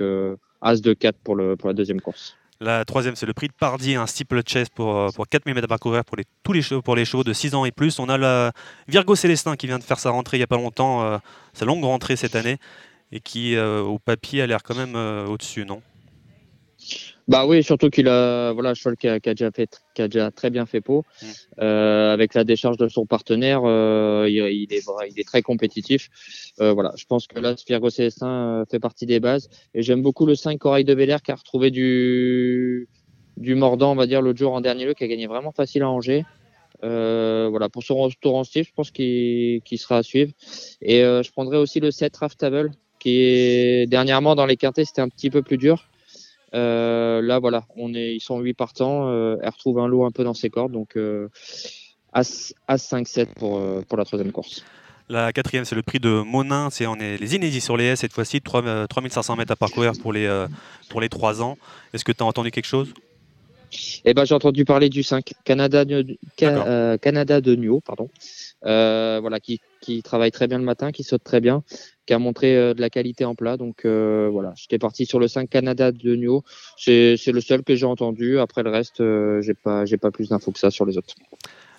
As 0.61 0.81
de 0.81 0.93
4 0.93 1.19
pour, 1.25 1.37
le, 1.37 1.57
pour 1.57 1.69
la 1.69 1.75
deuxième 1.75 2.03
course. 2.03 2.37
La 2.61 2.85
troisième, 2.85 3.15
c'est 3.15 3.27
le 3.27 3.35
prix 3.35 3.47
de 3.47 3.53
Pardier, 3.53 3.95
un 3.95 4.09
steeplechase 4.09 4.69
pour, 4.69 4.97
euh, 4.97 5.09
pour 5.15 5.29
4000 5.29 5.55
mètres 5.55 5.67
à 5.67 5.69
parcourir 5.69 6.05
pour 6.05 6.17
les, 6.17 6.25
tous 6.43 6.53
les 6.53 6.61
chevaux, 6.61 6.83
pour 6.83 6.97
les 6.97 7.05
chevaux 7.05 7.23
de 7.23 7.33
6 7.33 7.55
ans 7.55 7.65
et 7.65 7.71
plus. 7.71 8.01
On 8.01 8.09
a 8.09 8.19
la 8.19 8.53
Virgo 8.89 9.15
Célestin 9.15 9.55
qui 9.55 9.69
vient 9.69 9.79
de 9.79 9.85
faire 9.85 10.01
sa 10.01 10.11
rentrée 10.11 10.39
il 10.39 10.41
n'y 10.41 10.45
a 10.45 10.49
pas 10.49 10.57
longtemps, 10.57 11.05
euh, 11.05 11.19
sa 11.53 11.65
longue 11.67 11.85
rentrée 11.85 12.17
cette 12.17 12.35
année, 12.35 12.59
et 13.13 13.21
qui, 13.21 13.55
euh, 13.55 13.81
au 13.83 14.01
papier, 14.01 14.43
a 14.43 14.49
l'air 14.49 14.65
quand 14.65 14.75
même 14.75 14.97
au-dessus, 14.97 15.65
non? 15.65 15.83
Bah 17.29 17.47
oui, 17.47 17.63
surtout 17.63 17.91
qu'il 17.91 18.09
a 18.09 18.53
voilà, 18.53 18.73
cheval 18.73 18.97
qui 18.97 19.07
a, 19.07 19.21
qui 19.21 19.29
a 19.29 19.35
déjà 19.35 19.51
fait, 19.51 19.83
qui 19.95 20.01
a 20.01 20.09
déjà 20.09 20.31
très 20.31 20.49
bien 20.49 20.65
fait 20.65 20.81
Pau. 20.81 21.05
Mm. 21.21 21.27
Euh, 21.61 22.13
avec 22.13 22.33
la 22.33 22.43
décharge 22.43 22.79
de 22.79 22.89
son 22.89 23.05
partenaire, 23.05 23.61
euh, 23.65 24.27
il, 24.29 24.37
il 24.37 24.73
est 24.73 24.83
il 25.11 25.21
est 25.21 25.27
très 25.27 25.43
compétitif. 25.43 26.09
Euh, 26.61 26.73
voilà, 26.73 26.93
je 26.97 27.05
pense 27.05 27.27
que 27.27 27.39
là, 27.39 27.55
Virgo 27.67 27.91
Célestin 27.91 28.61
euh, 28.61 28.65
fait 28.71 28.81
partie 28.81 29.05
des 29.05 29.21
bases. 29.21 29.51
Et 29.75 29.83
j'aime 29.83 30.01
beaucoup 30.01 30.25
le 30.25 30.35
5 30.35 30.59
Corail 30.59 30.85
de 30.85 30.95
Bel 30.95 31.11
Air 31.11 31.23
qui 31.23 31.31
a 31.31 31.35
retrouvé 31.35 31.71
du 31.71 32.89
du 33.37 33.55
mordant, 33.55 33.93
on 33.93 33.95
va 33.95 34.07
dire, 34.07 34.21
l'autre 34.21 34.39
jour 34.39 34.53
en 34.53 34.61
dernier 34.61 34.87
lieu, 34.87 34.95
qui 34.95 35.05
a 35.05 35.07
gagné 35.07 35.27
vraiment 35.27 35.53
facile 35.53 35.83
à 35.83 35.91
Angers. 35.91 36.25
Euh, 36.85 37.49
voilà, 37.51 37.69
pour 37.69 37.83
son 37.83 37.97
retour 37.97 38.37
en 38.37 38.45
style, 38.45 38.65
je 38.65 38.73
pense 38.73 38.91
qu'il 38.91 39.61
qu'il 39.63 39.79
sera 39.79 39.99
à 39.99 40.03
suivre. 40.03 40.33
Et 40.81 41.05
euh, 41.05 41.23
je 41.23 41.31
prendrai 41.31 41.59
aussi 41.59 41.79
le 41.79 41.91
7 41.91 42.17
Raftable 42.17 42.71
qui 42.99 43.21
est 43.21 43.87
dernièrement 43.87 44.35
dans 44.35 44.47
les 44.47 44.57
quintés, 44.57 44.85
c'était 44.85 45.03
un 45.03 45.09
petit 45.09 45.31
peu 45.31 45.43
plus 45.43 45.57
dur. 45.57 45.88
Là, 46.53 47.39
voilà, 47.39 47.65
on 47.77 47.95
est, 47.95 48.15
ils 48.15 48.21
sont 48.21 48.41
8 48.41 48.55
partants. 48.55 49.11
elle 49.11 49.49
retrouve 49.49 49.79
un 49.79 49.89
lot 49.89 50.05
un 50.05 50.11
peu 50.11 50.25
dans 50.25 50.35
ses 50.35 50.51
cordes, 50.51 50.73
donc 50.73 50.97
As, 52.13 52.55
5-7 52.69 53.27
pour, 53.35 53.61
pour 53.85 53.99
la 53.99 54.05
troisième 54.05 54.33
course. 54.33 54.65
La 55.11 55.33
quatrième, 55.33 55.65
c'est 55.65 55.75
le 55.75 55.83
prix 55.83 56.01
de 56.01 56.23
Monin. 56.23 56.69
C'est 56.71 56.87
on 56.87 56.97
est 56.97 57.17
les 57.17 57.35
inédits 57.35 57.63
sur 57.63 57.77
les 57.77 57.85
S 57.85 58.01
cette 58.01 58.13
fois-ci. 58.13 58.43
3500 58.43 59.37
mètres 59.37 59.53
à 59.53 59.57
parcourir 59.57 59.93
pour 60.03 60.13
les, 60.13 60.47
pour 60.91 61.01
les 61.01 61.09
3 61.09 61.43
ans. 61.43 61.57
Est-ce 61.95 62.05
que 62.05 62.13
tu 62.13 62.23
as 62.23 62.27
entendu 62.27 62.51
quelque 62.51 62.67
chose? 62.67 62.93
Eh 64.05 64.15
ben, 64.15 64.25
j'ai 64.25 64.35
entendu 64.35 64.65
parler 64.65 64.89
du 64.89 65.03
5 65.03 65.33
Canada, 65.45 65.85
euh, 66.43 66.97
Canada 66.99 67.41
de 67.41 67.55
Nuo, 67.55 67.81
pardon. 67.81 68.09
Euh, 68.65 69.19
voilà, 69.21 69.41
qui, 69.41 69.61
qui, 69.81 70.03
travaille 70.03 70.31
très 70.31 70.49
bien 70.49 70.59
le 70.59 70.65
matin, 70.65 70.91
qui 70.91 71.05
saute 71.05 71.23
très 71.23 71.41
bien, 71.41 71.63
qui 72.07 72.15
a 72.15 72.19
montré 72.19 72.57
euh, 72.57 72.75
de 72.75 72.81
la 72.81 72.91
qualité 72.91 73.25
en 73.25 73.35
plat. 73.35 73.57
Donc 73.57 73.85
voilà, 73.85 74.53
j'étais 74.57 74.79
parti 74.79 75.07
sur 75.07 75.19
le 75.19 75.29
5 75.29 75.49
Canada 75.49 75.93
de 75.93 76.17
Nuo. 76.17 76.43
C'est 76.77 77.17
le 77.27 77.41
seul 77.41 77.63
que 77.63 77.75
j'ai 77.75 77.87
entendu. 77.87 78.39
Après 78.39 78.63
le 78.63 78.71
reste, 78.71 79.03
j'ai 79.43 79.55
pas, 79.55 79.85
j'ai 79.85 79.97
pas 79.97 80.11
plus 80.11 80.29
d'infos 80.29 80.53
que 80.53 80.59
ça 80.59 80.71
sur 80.71 80.87
les 80.87 80.99
autres. 80.99 81.15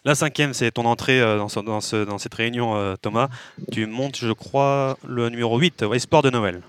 La 0.05 0.15
cinquième, 0.15 0.53
c'est 0.53 0.71
ton 0.71 0.85
entrée 0.85 1.19
dans, 1.19 1.49
ce, 1.49 1.59
dans, 1.59 1.81
ce, 1.81 2.05
dans, 2.05 2.17
cette 2.17 2.33
réunion, 2.33 2.95
Thomas. 3.01 3.29
Tu 3.71 3.85
montes, 3.85 4.17
je 4.17 4.31
crois, 4.31 4.97
le 5.05 5.29
numéro 5.29 5.59
8, 5.59 5.83
Espoir 5.93 6.21
de 6.21 6.29
Noël. 6.29 6.61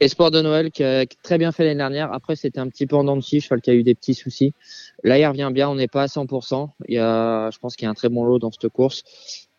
Espoir 0.00 0.30
de 0.30 0.42
Noël 0.42 0.70
qui 0.70 0.84
a 0.84 1.06
très 1.22 1.38
bien 1.38 1.52
fait 1.52 1.64
l'année 1.64 1.78
dernière. 1.78 2.12
Après, 2.12 2.36
c'était 2.36 2.58
un 2.58 2.68
petit 2.68 2.86
peu 2.86 2.96
en 2.96 3.04
dents 3.04 3.16
de 3.16 3.22
scie. 3.22 3.40
Qu'il 3.40 3.72
y 3.72 3.76
a 3.76 3.78
eu 3.78 3.82
des 3.82 3.94
petits 3.94 4.14
soucis. 4.14 4.52
Là, 5.04 5.18
il 5.18 5.26
revient 5.26 5.50
bien. 5.52 5.70
On 5.70 5.74
n'est 5.74 5.88
pas 5.88 6.02
à 6.02 6.06
100%. 6.06 6.68
Il 6.88 6.94
y 6.94 6.98
a, 6.98 7.50
je 7.50 7.58
pense 7.58 7.76
qu'il 7.76 7.86
y 7.86 7.88
a 7.88 7.90
un 7.90 7.94
très 7.94 8.08
bon 8.08 8.24
lot 8.24 8.38
dans 8.38 8.50
cette 8.50 8.68
course. 8.68 9.04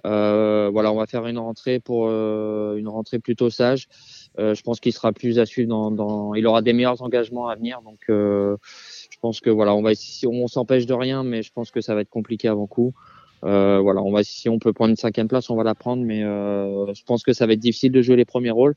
Euh, 0.06 0.70
voilà, 0.72 0.92
on 0.92 0.96
va 0.96 1.08
faire 1.08 1.26
une 1.26 1.40
rentrée 1.40 1.80
pour 1.80 2.08
euh, 2.08 2.78
une 2.78 2.88
rentrée 2.88 3.20
plutôt 3.20 3.50
sage. 3.50 3.88
Euh, 4.40 4.54
je 4.54 4.62
pense 4.62 4.80
qu'il 4.80 4.94
sera 4.94 5.12
plus 5.12 5.40
à 5.40 5.46
suivre 5.46 5.70
dans, 5.70 5.92
dans, 5.92 6.34
il 6.36 6.46
aura 6.46 6.62
des 6.62 6.74
meilleurs 6.74 7.02
engagements 7.02 7.48
à 7.48 7.56
venir. 7.56 7.82
Donc, 7.82 8.00
je 8.08 8.58
pense 9.22 9.42
que 9.42 9.50
voilà, 9.50 9.74
on 9.74 9.82
va, 9.82 9.92
on 10.26 10.48
s'empêche 10.48 10.86
de 10.86 10.94
rien, 10.94 11.24
mais 11.24 11.42
je 11.42 11.52
pense 11.52 11.72
que 11.72 11.82
ça 11.82 11.96
va 11.96 12.02
être 12.02 12.10
compliqué 12.10 12.48
avant 12.48 12.68
coup. 12.68 12.94
Euh, 13.44 13.80
voilà, 13.80 14.02
on 14.02 14.12
va 14.12 14.24
si 14.24 14.50
on 14.50 14.60
peut 14.60 14.74
prendre 14.74 14.90
une 14.90 14.98
cinquième 14.98 15.28
place, 15.28 15.50
on 15.50 15.56
va 15.56 15.64
la 15.64 15.76
prendre, 15.76 16.04
mais 16.04 16.24
euh, 16.24 16.92
je 16.94 17.04
pense 17.04 17.24
que 17.24 17.34
ça 17.34 17.46
va 17.46 17.54
être 17.54 17.60
difficile 17.60 17.92
de 17.92 18.02
jouer 18.02 18.16
les 18.16 18.26
premiers 18.26 18.52
rôles. 18.52 18.76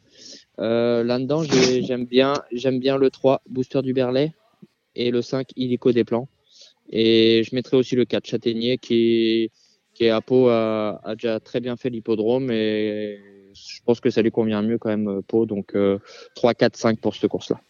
Euh, 0.58 1.02
Là-dedans, 1.02 1.42
j'aime 1.82 2.04
bien, 2.06 2.34
j'aime 2.52 2.78
bien 2.78 2.96
le 2.98 3.10
3 3.10 3.42
Booster 3.48 3.82
du 3.82 3.92
Berlay 3.92 4.32
et 4.94 5.10
le 5.10 5.22
5 5.22 5.48
Illico 5.56 5.92
des 5.92 6.04
plans. 6.04 6.28
Et 6.90 7.42
je 7.44 7.54
mettrai 7.54 7.76
aussi 7.76 7.96
le 7.96 8.04
4 8.04 8.26
Châtaignier 8.26 8.76
qui, 8.76 9.50
qui 9.94 10.04
est 10.04 10.10
à 10.10 10.20
Pau 10.20 10.48
a, 10.48 11.00
a 11.04 11.14
déjà 11.14 11.38
très 11.40 11.60
bien 11.60 11.76
fait 11.76 11.88
l'hippodrome 11.88 12.50
et 12.50 13.18
je 13.54 13.80
pense 13.84 14.00
que 14.00 14.10
ça 14.10 14.22
lui 14.22 14.32
convient 14.32 14.60
mieux 14.62 14.78
quand 14.78 14.88
même 14.88 15.22
Pau. 15.22 15.46
Donc 15.46 15.76
3, 16.34 16.54
4, 16.54 16.76
5 16.76 17.00
pour 17.00 17.14
cette 17.14 17.30
course-là. 17.30 17.60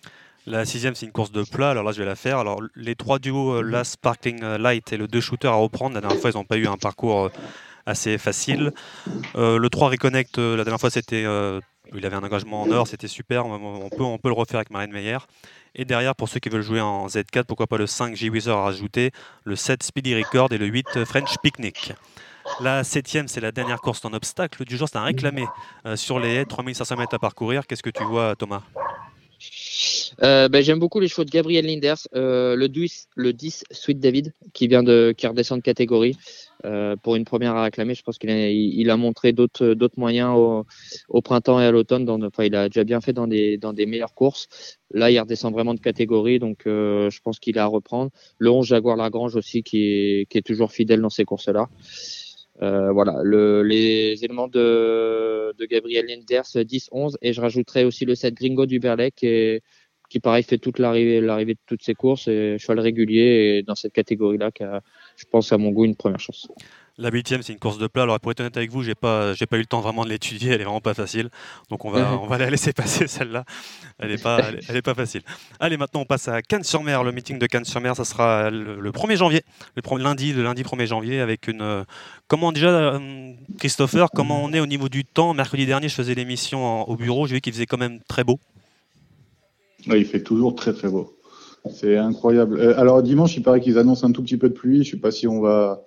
La 0.46 0.64
sixième, 0.64 0.94
c'est 0.94 1.04
une 1.04 1.12
course 1.12 1.32
de 1.32 1.42
plat. 1.42 1.70
Alors 1.70 1.84
là, 1.84 1.92
je 1.92 1.98
vais 1.98 2.06
la 2.06 2.16
faire. 2.16 2.38
Alors, 2.38 2.62
les 2.74 2.94
trois 2.94 3.18
duos, 3.18 3.56
euh, 3.56 3.62
la 3.62 3.84
Sparkling 3.84 4.42
euh, 4.42 4.56
Light 4.56 4.90
et 4.92 4.96
le 4.96 5.06
deux 5.06 5.20
shooter 5.20 5.48
à 5.48 5.52
reprendre. 5.52 5.94
La 5.94 6.00
dernière 6.00 6.18
fois, 6.18 6.30
ils 6.30 6.36
n'ont 6.36 6.44
pas 6.44 6.56
eu 6.56 6.66
un 6.66 6.78
parcours 6.78 7.26
euh, 7.26 7.28
assez 7.84 8.16
facile. 8.16 8.72
le 9.34 9.68
3 9.68 9.90
Reconnect, 9.90 10.38
la 10.38 10.64
dernière 10.64 10.80
fois, 10.80 10.90
c'était, 10.90 11.22
il 11.22 12.06
avait 12.06 12.14
un 12.14 12.22
engagement 12.22 12.62
en 12.62 12.70
or, 12.70 12.86
c'était 12.86 13.08
super. 13.08 13.46
On 13.46 13.88
peut, 13.88 14.02
on 14.02 14.18
peut 14.18 14.28
le 14.28 14.34
refaire 14.34 14.56
avec 14.56 14.70
Marine 14.70 14.92
Meyer. 14.92 15.18
Et 15.74 15.84
derrière, 15.84 16.14
pour 16.14 16.28
ceux 16.28 16.40
qui 16.40 16.50
veulent 16.50 16.62
jouer 16.62 16.80
en 16.80 17.06
Z4, 17.06 17.44
pourquoi 17.44 17.66
pas 17.66 17.78
le 17.78 17.86
5 17.86 18.14
G-Wizard 18.14 18.58
à 18.58 18.64
rajouter, 18.64 19.12
le 19.44 19.56
7 19.56 19.82
Speedy 19.82 20.14
Record 20.14 20.52
et 20.52 20.58
le 20.58 20.66
8 20.66 21.04
French 21.04 21.34
Picnic. 21.42 21.92
La 22.60 22.84
septième, 22.84 23.28
c'est 23.28 23.40
la 23.40 23.50
dernière 23.50 23.80
course 23.80 24.04
en 24.04 24.12
obstacle 24.12 24.64
du 24.64 24.76
jour. 24.76 24.88
C'est 24.88 24.98
un 24.98 25.04
réclamé 25.04 25.46
sur 25.96 26.20
les 26.20 26.34
haies, 26.34 26.44
3500 26.44 26.96
mètres 26.96 27.14
à 27.14 27.18
parcourir. 27.18 27.66
Qu'est-ce 27.66 27.82
que 27.82 27.90
tu 27.90 28.04
vois, 28.04 28.36
Thomas? 28.36 28.62
Euh, 30.22 30.48
ben, 30.48 30.62
J'aime 30.62 30.78
beaucoup 30.78 31.00
les 31.00 31.08
chevaux 31.08 31.24
de 31.24 31.30
Gabriel 31.30 31.66
Linders, 31.66 32.06
euh, 32.14 32.56
le, 32.56 32.68
10, 32.68 33.08
le 33.16 33.32
10 33.32 33.64
Sweet 33.70 34.00
David, 34.00 34.32
qui 34.52 34.68
vient 34.68 34.82
de 34.82 35.14
qui 35.16 35.26
redescend 35.26 35.58
de 35.58 35.62
catégorie. 35.62 36.16
Euh, 36.66 36.96
pour 36.96 37.16
une 37.16 37.24
première 37.24 37.56
à 37.56 37.64
réclamer, 37.64 37.94
je 37.94 38.02
pense 38.02 38.18
qu'il 38.18 38.30
a, 38.30 38.50
il, 38.50 38.90
a 38.90 38.96
montré 38.96 39.32
d'autres 39.32 39.74
moyens 39.96 40.34
au, 40.36 40.66
au, 41.08 41.22
printemps 41.22 41.60
et 41.60 41.64
à 41.64 41.70
l'automne. 41.70 42.08
Enfin, 42.24 42.44
il 42.44 42.54
a 42.54 42.68
déjà 42.68 42.84
bien 42.84 43.00
fait 43.00 43.12
dans 43.12 43.26
des, 43.26 43.56
dans 43.56 43.72
des 43.72 43.86
meilleures 43.86 44.14
courses. 44.14 44.48
Là, 44.92 45.10
il 45.10 45.18
redescend 45.18 45.52
vraiment 45.52 45.74
de 45.74 45.80
catégorie, 45.80 46.38
donc 46.38 46.66
euh, 46.66 47.08
je 47.10 47.20
pense 47.22 47.38
qu'il 47.38 47.58
a 47.58 47.64
à 47.64 47.66
reprendre. 47.66 48.10
Le 48.38 48.50
11 48.50 48.66
Jaguar 48.66 48.96
Lagrange 48.96 49.36
aussi, 49.36 49.62
qui 49.62 49.84
est, 49.84 50.26
qui 50.28 50.38
est 50.38 50.42
toujours 50.42 50.72
fidèle 50.72 51.00
dans 51.00 51.10
ces 51.10 51.24
courses-là. 51.24 51.68
Euh, 52.62 52.92
voilà, 52.92 53.20
le, 53.22 53.62
les 53.62 54.22
éléments 54.22 54.48
de, 54.48 55.54
de 55.56 55.64
Gabriel 55.64 56.04
Linders 56.06 56.44
10-11 56.44 57.14
et 57.22 57.32
je 57.32 57.40
rajouterai 57.40 57.84
aussi 57.84 58.04
le 58.04 58.14
7 58.14 58.34
Gringo 58.34 58.66
du 58.66 58.78
Berlec 58.80 59.14
qui, 59.16 59.60
qui 60.10 60.20
pareil 60.20 60.42
fait 60.42 60.58
toute 60.58 60.78
l'arrivée 60.78 61.20
l'arrivée 61.22 61.54
de 61.54 61.60
toutes 61.66 61.82
ces 61.82 61.94
courses 61.94 62.28
et 62.28 62.58
cheval 62.58 62.80
régulier 62.80 63.58
et 63.58 63.62
dans 63.62 63.74
cette 63.76 63.92
catégorie 63.92 64.36
là 64.36 64.50
qui 64.50 64.64
a, 64.64 64.82
je 65.16 65.24
pense 65.30 65.52
à 65.52 65.58
mon 65.58 65.70
goût 65.70 65.86
une 65.86 65.96
première 65.96 66.20
chance. 66.20 66.48
La 66.98 67.08
huitième, 67.10 67.40
c'est 67.42 67.54
une 67.54 67.58
course 67.58 67.78
de 67.78 67.86
plat. 67.86 68.02
Alors, 68.02 68.20
pour 68.20 68.30
être 68.30 68.40
honnête 68.40 68.58
avec 68.58 68.70
vous, 68.70 68.82
j'ai 68.82 68.94
pas, 68.94 69.32
j'ai 69.32 69.46
pas 69.46 69.56
eu 69.56 69.60
le 69.60 69.66
temps 69.66 69.80
vraiment 69.80 70.04
de 70.04 70.10
l'étudier. 70.10 70.52
Elle 70.52 70.60
est 70.60 70.64
vraiment 70.64 70.82
pas 70.82 70.92
facile. 70.92 71.30
Donc, 71.70 71.86
on 71.86 71.90
va, 71.90 72.18
on 72.20 72.26
va 72.26 72.36
la 72.36 72.50
laisser 72.50 72.72
passer 72.74 73.06
celle-là. 73.06 73.44
Elle 73.98 74.10
est 74.10 74.22
pas, 74.22 74.50
elle 74.68 74.76
est, 74.76 74.82
pas 74.82 74.92
facile. 74.92 75.22
Allez, 75.60 75.78
maintenant, 75.78 76.02
on 76.02 76.04
passe 76.04 76.28
à 76.28 76.42
Cannes-sur-Mer. 76.42 77.02
Le 77.02 77.12
meeting 77.12 77.38
de 77.38 77.46
Cannes-sur-Mer, 77.46 77.96
ça 77.96 78.04
sera 78.04 78.50
le, 78.50 78.90
1er 78.90 79.16
janvier, 79.16 79.42
le 79.76 80.02
lundi, 80.02 80.34
le 80.34 80.42
lundi 80.42 80.62
1er 80.62 80.86
janvier, 80.86 81.20
avec 81.20 81.48
une. 81.48 81.86
Comment 82.28 82.52
déjà, 82.52 83.00
Christopher, 83.58 84.08
comment 84.14 84.44
on 84.44 84.52
est 84.52 84.60
au 84.60 84.66
niveau 84.66 84.90
du 84.90 85.06
temps? 85.06 85.32
Mercredi 85.32 85.64
dernier, 85.64 85.88
je 85.88 85.94
faisais 85.94 86.14
l'émission 86.14 86.86
au 86.86 86.96
bureau. 86.96 87.26
J'ai 87.26 87.36
vu 87.36 87.40
qu'il 87.40 87.54
faisait 87.54 87.66
quand 87.66 87.78
même 87.78 88.00
très 88.08 88.24
beau. 88.24 88.38
Il 89.86 90.04
fait 90.04 90.22
toujours 90.22 90.54
très 90.54 90.72
très 90.72 90.88
beau. 90.88 91.16
C'est 91.70 91.96
incroyable. 91.96 92.58
Euh, 92.58 92.78
alors 92.78 93.02
dimanche, 93.02 93.36
il 93.36 93.42
paraît 93.42 93.60
qu'ils 93.60 93.78
annoncent 93.78 94.06
un 94.06 94.12
tout 94.12 94.22
petit 94.22 94.38
peu 94.38 94.48
de 94.48 94.54
pluie. 94.54 94.82
Je 94.82 94.92
sais 94.92 94.96
pas 94.96 95.10
si 95.10 95.26
on 95.26 95.40
va 95.40 95.84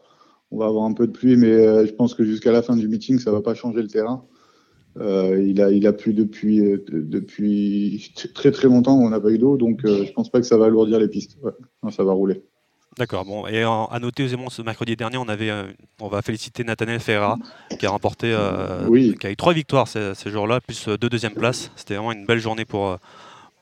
on 0.54 0.60
va 0.60 0.68
avoir 0.68 0.86
un 0.86 0.94
peu 0.94 1.08
de 1.08 1.12
pluie, 1.12 1.36
mais 1.36 1.52
euh, 1.52 1.86
je 1.86 1.92
pense 1.92 2.14
que 2.14 2.24
jusqu'à 2.24 2.52
la 2.52 2.62
fin 2.62 2.76
du 2.76 2.88
meeting, 2.88 3.18
ça 3.18 3.32
va 3.32 3.42
pas 3.42 3.56
changer 3.56 3.82
le 3.82 3.88
terrain. 3.88 4.24
Euh, 5.00 5.44
il 5.44 5.60
a 5.60 5.72
il 5.72 5.88
a 5.88 5.94
plu 5.94 6.14
depuis 6.14 6.60
euh, 6.60 6.86
depuis 6.88 8.14
très 8.36 8.52
très 8.52 8.68
longtemps. 8.68 8.96
On 8.96 9.10
n'a 9.10 9.20
pas 9.20 9.32
eu 9.32 9.40
d'eau, 9.40 9.58
donc 9.58 9.82
je 9.84 10.12
pense 10.12 10.30
pas 10.30 10.40
que 10.40 10.46
ça 10.46 10.58
va 10.58 10.66
alourdir 10.66 11.00
les 11.00 11.08
pistes. 11.08 11.38
ça 11.90 12.04
va 12.04 12.14
rouler. 12.14 12.44
D'accord. 13.00 13.26
Bon, 13.26 13.48
et 13.48 13.64
à 13.64 14.00
noter 14.00 14.26
également 14.26 14.52
ce 14.52 14.62
mercredi 14.62 14.96
dernier, 14.96 15.18
on 15.18 15.28
avait, 15.28 15.50
on 16.00 16.10
va 16.10 16.22
féliciter 16.22 16.64
Nathaniel 16.64 17.00
Ferra 17.00 17.40
qui 17.80 17.88
a 17.88 17.90
remporté, 17.90 18.38
qui 19.20 19.26
a 19.26 19.32
eu 19.32 19.36
trois 19.36 19.54
victoires 19.54 19.88
ces, 19.88 20.14
jours-là, 20.30 20.62
plus 20.62 20.88
deux 20.88 21.10
deuxièmes 21.10 21.34
places. 21.34 21.72
C'était 21.76 21.96
vraiment 21.96 22.12
une 22.12 22.28
belle 22.28 22.38
journée 22.38 22.66
pour 22.66 23.00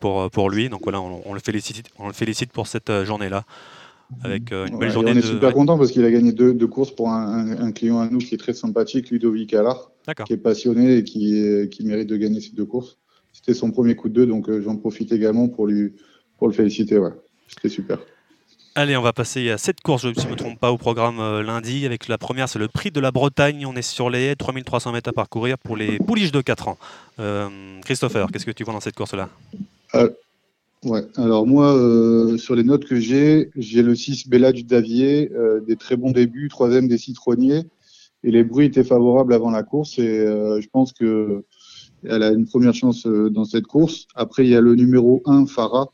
pour 0.01 0.29
pour 0.29 0.49
lui. 0.49 0.67
Donc 0.67 0.81
voilà, 0.83 0.99
on, 0.99 1.21
on 1.25 1.33
le 1.33 1.39
félicite, 1.39 1.89
on 1.97 2.07
le 2.07 2.13
félicite 2.13 2.51
pour 2.51 2.67
cette 2.67 3.05
journée-là 3.05 3.45
avec 4.23 4.51
euh, 4.51 4.67
une 4.67 4.77
belle 4.77 4.91
journée. 4.91 5.11
On 5.13 5.17
est 5.17 5.21
super 5.21 5.53
content 5.53 5.77
parce 5.77 5.91
qu'il 5.91 6.03
a 6.05 6.11
gagné 6.11 6.31
deux, 6.31 6.67
courses 6.67 6.91
pour 6.91 7.09
un, 7.09 7.71
client 7.71 7.99
à 7.99 8.09
nous 8.09 8.19
qui 8.19 8.35
est 8.35 8.37
très 8.37 8.53
sympathique, 8.53 9.09
Ludovic 9.09 9.53
Allard, 9.53 9.91
qui 10.25 10.33
est 10.33 10.37
passionné 10.37 10.97
et 10.97 11.03
qui, 11.03 11.69
qui, 11.71 11.85
mérite 11.85 12.07
de 12.07 12.17
gagner 12.17 12.41
ces 12.41 12.51
deux 12.51 12.65
courses. 12.65 12.97
C'était 13.33 13.53
son 13.53 13.71
premier 13.71 13.95
coup 13.95 14.09
de 14.09 14.13
deux, 14.13 14.25
donc 14.25 14.49
euh, 14.49 14.61
j'en 14.61 14.75
profite 14.75 15.11
également 15.11 15.47
pour, 15.47 15.65
lui, 15.65 15.93
pour 16.37 16.47
le 16.47 16.53
féliciter. 16.53 16.97
Ouais. 16.97 17.11
C'était 17.47 17.69
super. 17.69 17.99
Allez, 18.75 18.95
on 18.95 19.01
va 19.01 19.13
passer 19.13 19.49
à 19.49 19.57
cette 19.57 19.81
course, 19.81 20.01
si 20.01 20.21
je 20.21 20.25
ne 20.25 20.31
me 20.31 20.35
trompe 20.35 20.59
pas, 20.59 20.71
au 20.71 20.77
programme 20.77 21.19
euh, 21.19 21.43
lundi. 21.43 21.85
Avec 21.85 22.07
la 22.07 22.17
première, 22.17 22.49
c'est 22.49 22.59
le 22.59 22.67
prix 22.67 22.91
de 22.91 22.99
la 22.99 23.11
Bretagne. 23.11 23.65
On 23.65 23.75
est 23.75 23.81
sur 23.81 24.09
les 24.09 24.35
3300 24.35 24.91
mètres 24.91 25.09
à 25.09 25.13
parcourir 25.13 25.57
pour 25.57 25.77
les 25.77 25.97
pouliches 25.97 26.31
de 26.31 26.41
4 26.41 26.67
ans. 26.67 26.77
Christopher, 27.83 28.27
qu'est-ce 28.31 28.45
que 28.45 28.51
tu 28.51 28.63
vois 28.63 28.73
dans 28.73 28.79
cette 28.79 28.95
course-là? 28.95 29.29
Ouais, 30.83 31.03
alors 31.15 31.45
moi, 31.45 31.75
euh, 31.75 32.37
sur 32.37 32.55
les 32.55 32.63
notes 32.63 32.85
que 32.85 32.95
j'ai, 32.95 33.51
j'ai 33.55 33.83
le 33.83 33.93
6 33.93 34.27
Bella 34.27 34.51
du 34.51 34.63
Davier, 34.63 35.31
euh, 35.31 35.59
des 35.59 35.75
très 35.75 35.95
bons 35.95 36.09
débuts, 36.09 36.49
troisième 36.49 36.87
des 36.87 36.97
citronniers, 36.97 37.61
et 38.23 38.31
les 38.31 38.43
bruits 38.43 38.65
étaient 38.65 38.83
favorables 38.83 39.31
avant 39.35 39.51
la 39.51 39.61
course, 39.61 39.99
et 39.99 40.07
euh, 40.07 40.59
je 40.59 40.67
pense 40.69 40.91
que 40.91 41.43
elle 42.03 42.23
a 42.23 42.31
une 42.31 42.47
première 42.47 42.73
chance 42.73 43.05
dans 43.05 43.45
cette 43.45 43.67
course. 43.67 44.07
Après, 44.15 44.43
il 44.43 44.49
y 44.49 44.55
a 44.55 44.61
le 44.61 44.73
numéro 44.73 45.21
1, 45.25 45.45
Farah, 45.45 45.91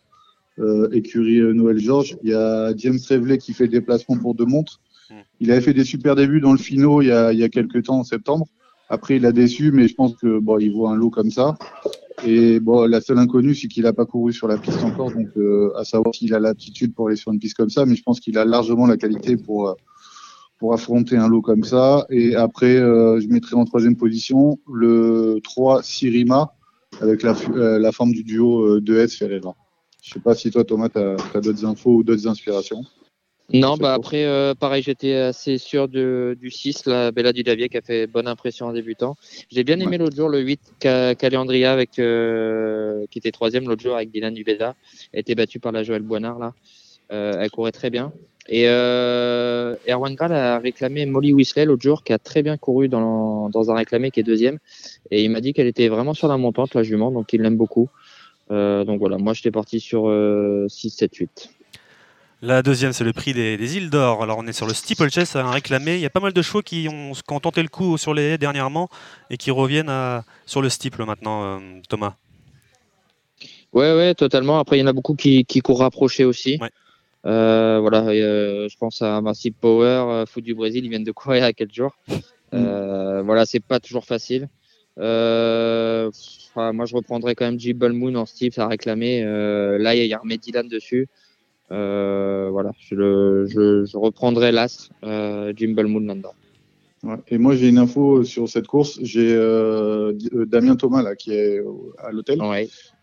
écurie 0.94 1.42
Noël 1.54 1.80
Georges. 1.80 2.18
Il 2.24 2.30
y 2.30 2.34
a 2.34 2.74
James 2.78 2.98
Revelet 3.10 3.38
qui 3.38 3.52
fait 3.52 3.66
le 3.66 3.72
déplacement 3.72 4.16
pour 4.16 4.34
deux 4.34 4.46
montres. 4.46 4.80
Hmm. 5.10 5.16
Il 5.42 5.52
avait 5.52 5.60
fait 5.60 5.74
des 5.74 5.84
super 5.84 6.16
débuts 6.16 6.40
dans 6.40 6.54
le 6.54 6.58
finaux 6.58 7.02
il 7.02 7.08
y 7.08 7.12
a, 7.12 7.34
il 7.34 7.40
y 7.40 7.44
a 7.44 7.50
quelques 7.50 7.84
temps, 7.84 8.00
en 8.00 8.04
septembre. 8.06 8.48
Après, 8.88 9.18
il 9.18 9.26
a 9.26 9.34
déçu, 9.34 9.74
mais 9.74 9.90
je 9.90 9.96
pense 9.96 10.16
que 10.16 10.40
bon, 10.40 10.58
il 10.60 10.72
voit 10.72 10.92
un 10.92 10.96
lot 10.96 11.10
comme 11.10 11.30
ça. 11.30 11.58
Et 12.26 12.60
bon, 12.60 12.86
la 12.88 13.00
seule 13.00 13.20
inconnue, 13.20 13.54
c'est 13.54 13.68
qu'il 13.68 13.84
n'a 13.84 13.94
pas 13.94 14.06
couru 14.06 14.34
sur 14.34 14.48
la 14.48 14.58
piste 14.58 14.84
encore, 14.84 15.12
donc 15.12 15.30
euh, 15.38 15.72
à 15.78 15.84
savoir 15.84 16.16
s'il 16.16 16.34
a 16.34 16.40
l'aptitude 16.40 16.96
pour 16.96 17.08
aller 17.08 17.16
sur 17.16 17.32
une 17.32 17.40
piste 17.40 17.56
comme 17.56 17.70
ça, 17.70 17.86
mais 17.86 17.96
je 17.96 18.02
pense 18.02 18.20
qu'il 18.20 18.38
a 18.38 18.46
largement 18.46 18.88
la 18.88 18.98
qualité 18.98 19.38
pour 19.38 19.70
euh, 19.70 19.74
pour 20.58 20.74
affronter 20.74 21.16
un 21.16 21.28
lot 21.28 21.44
comme 21.44 21.64
ça. 21.64 22.08
Et 22.10 22.36
après, 22.36 22.78
euh, 22.78 23.20
je 23.22 23.28
mettrai 23.28 23.56
en 23.56 23.66
troisième 23.66 23.96
position 23.96 24.58
le 24.74 25.40
3 25.44 25.84
Sirima 25.84 26.54
avec 27.00 27.22
la, 27.22 27.36
la 27.78 27.92
forme 27.92 28.12
du 28.12 28.24
duo 28.24 28.80
2S 28.80 29.16
Ferreira. 29.18 29.56
Je 30.02 30.14
sais 30.14 30.20
pas 30.20 30.34
si 30.34 30.50
toi, 30.50 30.64
Thomas, 30.64 30.90
tu 30.90 30.98
as, 31.00 31.42
d'autres 31.42 31.66
infos 31.66 31.98
ou 31.98 32.04
d'autres 32.04 32.28
inspirations. 32.28 32.82
Non, 33.54 33.78
bah 33.78 33.94
après, 33.94 34.26
euh, 34.26 34.54
pareil, 34.54 34.84
j'étais 34.84 35.14
assez 35.14 35.58
sûr 35.58 35.88
de, 35.88 36.38
du 36.40 36.52
6, 36.52 36.86
la 36.86 37.12
Bella 37.12 37.32
du 37.32 37.44
Davier, 37.44 37.70
qui 37.70 37.78
a 37.78 37.82
fait 37.82 38.06
bonne 38.06 38.28
impression 38.28 38.66
en 38.66 38.74
débutant. 38.74 39.16
J'ai 39.50 39.64
bien 39.64 39.80
aimé 39.80 39.98
l'autre 39.98 40.18
jour 40.18 40.28
le 40.28 40.40
8, 40.40 40.60
Caliandria, 40.80 41.72
avec, 41.72 41.98
euh, 42.00 43.06
qui 43.10 43.20
était 43.20 43.32
troisième 43.32 43.68
l'autre 43.68 43.82
jour 43.82 43.96
avec 43.96 44.12
Dylan 44.12 44.34
Dubeda. 44.34 44.76
Elle 45.14 45.22
était 45.22 45.36
battue 45.36 45.60
par 45.60 45.72
la 45.72 45.84
Joël 45.84 46.02
Boinard, 46.02 46.40
là. 46.40 46.54
Euh, 47.14 47.36
elle 47.40 47.50
courait 47.50 47.72
très 47.72 47.90
bien. 47.90 48.12
Et 48.50 48.68
euh, 48.68 49.76
Erwan 49.88 50.16
Graal 50.16 50.34
a 50.34 50.60
réclamé 50.60 51.06
Molly 51.06 51.32
Whistler 51.34 51.66
l'autre 51.66 51.84
jour, 51.84 52.04
qui 52.04 52.12
a 52.12 52.20
très 52.20 52.44
bien 52.44 52.58
couru 52.58 52.90
dans, 52.90 53.50
dans 53.50 53.72
un 53.72 53.76
réclamé 53.76 54.12
qui 54.12 54.20
est 54.20 54.24
deuxième. 54.24 54.58
Et 55.10 55.24
il 55.24 55.32
m'a 55.32 55.40
dit 55.40 55.54
qu'elle 55.54 55.68
était 55.68 55.88
vraiment 55.88 56.14
sur 56.14 56.28
la 56.28 56.38
montante, 56.38 56.76
la 56.76 56.84
jument, 56.84 57.12
donc 57.12 57.32
il 57.32 57.42
l'aime 57.42 57.58
beaucoup. 57.58 57.90
Euh, 58.52 58.84
donc 58.84 59.00
voilà, 59.00 59.18
moi 59.18 59.34
j'étais 59.34 59.52
parti 59.52 59.80
sur 59.80 60.14
6, 60.70 60.90
7, 60.90 61.16
8. 61.16 61.50
La 62.44 62.62
deuxième, 62.62 62.94
c'est 62.94 63.04
le 63.04 63.14
prix 63.14 63.34
des, 63.34 63.78
îles 63.78 63.90
d'or. 63.90 64.22
Alors, 64.22 64.38
on 64.38 64.46
est 64.46 64.54
sur 64.54 64.68
le 64.68 64.74
steeplechase 64.74 65.36
à 65.36 65.44
un 65.44 65.50
réclamé. 65.50 65.96
Il 65.96 66.02
y 66.02 66.06
a 66.06 66.12
pas 66.12 66.20
mal 66.20 66.34
de 66.34 66.42
chevaux 66.44 66.62
qui 66.62 66.88
ont, 66.88 67.14
tenté 67.40 67.64
le 67.64 67.68
coup 67.68 67.98
sur 67.98 68.14
les 68.14 68.22
haies 68.34 68.38
dernièrement 68.38 68.90
et 69.32 69.38
qui 69.38 69.50
reviennent 69.50 69.92
sur 70.46 70.62
le 70.62 70.70
steeple 70.70 71.04
maintenant, 71.04 71.44
euh, 71.44 71.60
Thomas. 71.90 72.14
Ouais, 73.74 73.96
ouais, 73.96 74.14
totalement. 74.14 74.60
Après, 74.60 74.78
il 74.78 74.82
y 74.82 74.84
en 74.84 74.88
a 74.88 74.94
beaucoup 74.94 75.16
qui, 75.16 75.46
courent 75.64 75.80
rapprochés 75.80 76.26
aussi. 76.26 76.60
Euh, 77.26 77.80
voilà, 77.82 78.04
euh, 78.04 78.70
je 78.70 78.78
pense 78.78 79.02
à 79.02 79.20
Massive 79.20 79.54
Power, 79.60 80.26
Foot 80.28 80.44
du 80.44 80.54
Brésil, 80.54 80.86
ils 80.86 80.90
viennent 80.90 81.04
de 81.04 81.12
courir 81.12 81.40
il 81.40 81.42
y 81.42 81.44
a 81.44 81.54
quelques 81.54 81.74
jours. 81.74 81.98
Voilà, 82.52 83.48
c'est 83.48 83.60
pas 83.60 83.80
toujours 83.80 84.06
facile. 84.06 84.48
moi, 84.96 85.06
je 86.86 86.96
reprendrais 86.96 87.34
quand 87.34 87.46
même 87.46 87.60
Jibble 87.60 87.94
Moon 87.94 88.14
en 88.14 88.28
steeple 88.28 88.62
à 88.62 88.68
réclamer. 88.68 89.24
là, 89.80 89.96
il 89.96 90.06
y 90.06 90.14
a 90.14 90.18
Armé 90.18 90.38
Dylan 90.38 90.68
dessus. 90.68 91.10
Euh, 91.72 92.50
voilà, 92.52 92.72
je, 92.80 93.46
je, 93.46 93.98
reprendrai 93.98 94.52
l'As, 94.52 94.90
euh, 95.04 95.52
Jim 95.56 95.76
Moon 95.76 96.00
là-dedans. 96.00 96.34
et 97.28 97.38
moi, 97.38 97.56
j'ai 97.56 97.68
une 97.68 97.78
info 97.78 98.24
sur 98.24 98.48
cette 98.48 98.68
course. 98.68 99.00
J'ai 99.02 99.34
euh, 99.36 100.14
Damien 100.48 100.76
Thomas 100.76 101.02
là 101.02 101.16
qui 101.16 101.34
est 101.34 101.62
à 101.98 102.12
l'hôtel 102.12 102.40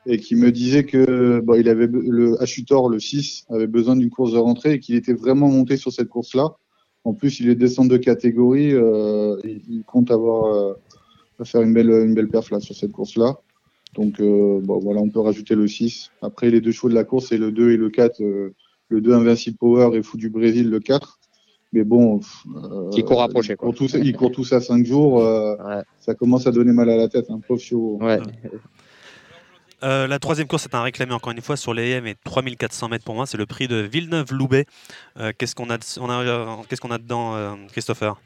et 0.07 0.19
qui 0.19 0.35
me 0.35 0.51
disait 0.51 0.85
que 0.85 1.41
bon, 1.41 1.55
il 1.55 1.69
avait 1.69 1.87
le 1.87 2.41
Achutor 2.43 2.89
le 2.89 2.99
6 2.99 3.47
avait 3.51 3.67
besoin 3.67 3.97
d'une 3.97 4.11
course 4.11 4.33
de 4.33 4.39
rentrée 4.39 4.75
et 4.75 4.81
qu'il 4.81 4.95
était 4.95 5.15
vraiment 5.15 5.49
monté 5.49 5.77
sur 5.77 5.93
cette 5.93 6.09
course-là. 6.09 6.57
En 7.05 7.13
plus, 7.13 7.41
il 7.41 7.51
est 7.51 7.55
descendu 7.55 7.91
de 7.91 7.97
catégorie. 7.99 8.71
il, 8.71 9.83
compte 9.87 10.11
avoir 10.11 10.77
faire 11.45 11.61
une 11.61 11.75
belle 11.75 11.91
une 11.91 12.15
belle 12.15 12.29
perf 12.29 12.51
là 12.51 12.61
sur 12.61 12.75
cette 12.75 12.93
course-là. 12.93 13.37
Donc 13.95 14.21
euh, 14.21 14.61
bon, 14.63 14.79
voilà, 14.81 15.01
on 15.01 15.09
peut 15.09 15.21
rajouter 15.21 15.55
le 15.55 15.67
6. 15.67 16.11
Après, 16.23 16.51
les 16.51 16.61
deux 16.61 16.73
chevaux 16.73 16.89
de 16.89 16.95
la 16.95 17.05
course, 17.05 17.27
c'est 17.29 17.39
le 17.39 17.53
2 17.53 17.73
et 17.73 17.77
le 17.77 17.91
4. 17.91 18.21
Euh, 18.21 18.55
le 18.89 19.01
2 19.01 19.13
Invincible 19.13 19.57
Power 19.57 19.97
et 19.97 20.03
Fou 20.03 20.17
du 20.17 20.29
Brésil, 20.29 20.69
le 20.71 20.81
4. 20.81 21.19
Mais 21.73 21.85
bon. 21.85 22.21
Euh, 22.57 22.91
il 22.97 23.05
court 23.05 23.19
rapproché, 23.19 23.57
quoi. 23.57 23.73
il 24.03 24.17
court 24.17 24.33
tous 24.33 24.53
à 24.53 24.61
5 24.61 24.85
jours. 24.85 25.25
Ça 26.01 26.15
commence 26.15 26.47
à 26.47 26.53
donner 26.53 26.73
mal 26.73 26.91
à 26.91 26.97
la 26.97 27.09
tête, 27.09 27.31
un 27.31 27.35
hein, 27.35 27.41
pauvre 27.47 27.61
chiot. 27.61 27.99
Ouais. 28.01 28.21
la 29.83 30.19
troisième 30.19 30.47
course 30.47 30.67
est 30.67 30.75
un 30.75 30.83
réclamé 30.83 31.13
encore 31.13 31.33
une 31.33 31.41
fois 31.41 31.57
sur 31.57 31.75
l'EM 31.75 32.07
et 32.07 32.15
3400 32.25 32.89
mètres 32.89 33.05
pour 33.05 33.15
moi. 33.15 33.27
C'est 33.27 33.39
le 33.39 33.47
prix 33.47 33.69
de 33.69 33.77
Villeneuve-Loubet. 33.77 34.67
qu'est-ce 35.39 35.55
qu'on 35.55 35.71
a, 35.71 35.79
qu'est-ce 35.79 36.81
qu'on 36.81 36.91
a 36.91 36.99
dedans, 36.99 37.57
Christopher? 37.73 38.21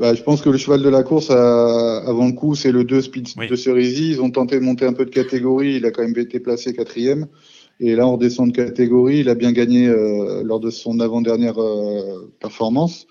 Bah, 0.00 0.14
je 0.14 0.22
pense 0.22 0.40
que 0.40 0.48
le 0.48 0.56
cheval 0.56 0.82
de 0.82 0.88
la 0.88 1.02
course, 1.02 1.28
avant 1.30 2.26
le 2.26 2.32
coup, 2.32 2.54
c'est 2.54 2.72
le 2.72 2.84
2 2.84 3.02
Speed 3.02 3.28
de 3.50 3.54
Cerisy. 3.54 4.12
Ils 4.12 4.22
ont 4.22 4.30
tenté 4.30 4.58
de 4.58 4.64
monter 4.64 4.86
un 4.86 4.94
peu 4.94 5.04
de 5.04 5.10
catégorie. 5.10 5.74
Il 5.74 5.84
a 5.84 5.90
quand 5.90 6.00
même 6.00 6.16
été 6.16 6.40
placé 6.40 6.72
quatrième. 6.72 7.26
Et 7.80 7.94
là, 7.94 8.06
on 8.06 8.12
redescend 8.12 8.50
de 8.50 8.56
catégorie. 8.56 9.18
Il 9.18 9.28
a 9.28 9.34
bien 9.34 9.52
gagné 9.52 9.88
euh, 9.88 10.42
lors 10.42 10.58
de 10.58 10.70
son 10.70 11.00
avant-dernière 11.00 11.60
euh, 11.60 12.32
performance. 12.40 13.06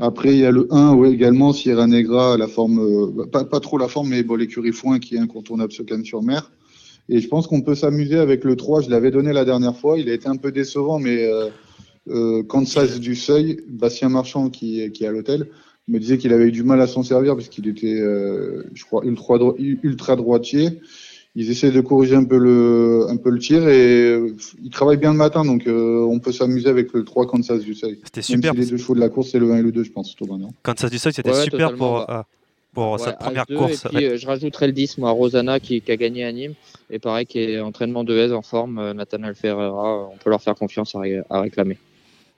Après, 0.00 0.30
il 0.30 0.38
y 0.38 0.44
a 0.44 0.50
le 0.50 0.66
1 0.72 0.94
ouais, 0.94 1.12
également, 1.12 1.52
Sierra 1.52 1.86
Negra, 1.86 2.36
la 2.36 2.48
forme, 2.48 2.80
euh, 2.80 3.26
pas, 3.26 3.44
pas, 3.44 3.60
trop 3.60 3.78
la 3.78 3.86
forme, 3.86 4.08
mais 4.08 4.24
bon, 4.24 4.34
l'écurie 4.34 4.72
foin 4.72 4.98
qui 4.98 5.14
est 5.14 5.20
incontournable 5.20 5.70
ce 5.70 5.84
canne 5.84 6.04
sur 6.04 6.24
mer. 6.24 6.50
Et 7.08 7.20
je 7.20 7.28
pense 7.28 7.46
qu'on 7.46 7.62
peut 7.62 7.76
s'amuser 7.76 8.18
avec 8.18 8.42
le 8.42 8.56
3. 8.56 8.80
Je 8.80 8.90
l'avais 8.90 9.12
donné 9.12 9.32
la 9.32 9.44
dernière 9.44 9.76
fois. 9.76 9.96
Il 9.96 10.10
a 10.10 10.12
été 10.12 10.26
un 10.26 10.36
peu 10.36 10.50
décevant, 10.50 10.98
mais 10.98 11.24
euh, 12.08 12.42
Kansas 12.42 12.98
du 12.98 13.14
Seuil, 13.14 13.60
Bastien 13.68 14.08
Marchand 14.08 14.50
qui, 14.50 14.90
qui 14.90 15.04
est 15.04 15.06
à 15.06 15.12
l'hôtel, 15.12 15.48
me 15.88 15.98
disait 15.98 16.18
qu'il 16.18 16.32
avait 16.32 16.48
eu 16.48 16.52
du 16.52 16.62
mal 16.62 16.80
à 16.80 16.86
s'en 16.86 17.02
servir 17.02 17.34
parce 17.34 17.48
qu'il 17.48 17.68
était, 17.68 18.00
euh, 18.00 18.64
je 18.74 18.84
crois, 18.84 19.04
ultra, 19.04 19.38
ultra 19.58 20.16
droitier. 20.16 20.80
Ils 21.38 21.50
essaient 21.50 21.70
de 21.70 21.80
corriger 21.82 22.16
un 22.16 22.24
peu 22.24 22.38
le, 22.38 23.06
un 23.10 23.16
peu 23.18 23.28
le 23.28 23.38
tir 23.38 23.68
et 23.68 24.04
euh, 24.04 24.34
ils 24.64 24.70
travaillent 24.70 24.96
bien 24.96 25.12
le 25.12 25.18
matin, 25.18 25.44
donc 25.44 25.66
euh, 25.66 26.00
on 26.00 26.18
peut 26.18 26.32
s'amuser 26.32 26.68
avec 26.68 26.94
le 26.94 27.04
3 27.04 27.26
Kansas 27.26 27.60
du 27.60 27.74
seuil. 27.74 27.98
C'était 28.04 28.22
super. 28.22 28.54
Si 28.54 28.60
les 28.60 28.66
deux 28.66 28.78
chevaux 28.78 28.94
de 28.94 29.00
la 29.00 29.10
course, 29.10 29.30
c'est 29.30 29.38
le 29.38 29.52
1 29.52 29.58
et 29.58 29.62
le 29.62 29.70
2, 29.70 29.84
je 29.84 29.92
pense, 29.92 30.16
Thomas, 30.16 30.38
non? 30.38 30.48
Kansas 30.62 30.90
du 30.90 30.98
seuil, 30.98 31.12
c'était 31.12 31.34
super 31.34 31.74
pour, 31.74 32.06
pour 32.72 32.98
cette 32.98 33.18
première 33.18 33.46
course. 33.46 33.84
Et 33.84 33.88
puis, 33.90 34.18
je 34.18 34.26
rajouterai 34.26 34.68
le 34.68 34.72
10, 34.72 34.96
moi, 34.96 35.10
Rosanna 35.10 35.60
qui, 35.60 35.82
qui, 35.82 35.92
a 35.92 35.96
gagné 35.96 36.24
à 36.24 36.32
Nîmes 36.32 36.54
et 36.88 36.98
pareil, 36.98 37.26
qui 37.26 37.38
est 37.38 37.60
entraînement 37.60 38.02
de 38.02 38.16
aise 38.16 38.32
en 38.32 38.42
forme, 38.42 38.92
Nathaniel 38.92 39.34
Ferreira, 39.34 40.08
on 40.10 40.16
peut 40.16 40.30
leur 40.30 40.40
faire 40.40 40.54
confiance 40.54 40.94
à, 40.94 41.00
à 41.28 41.42
réclamer. 41.42 41.76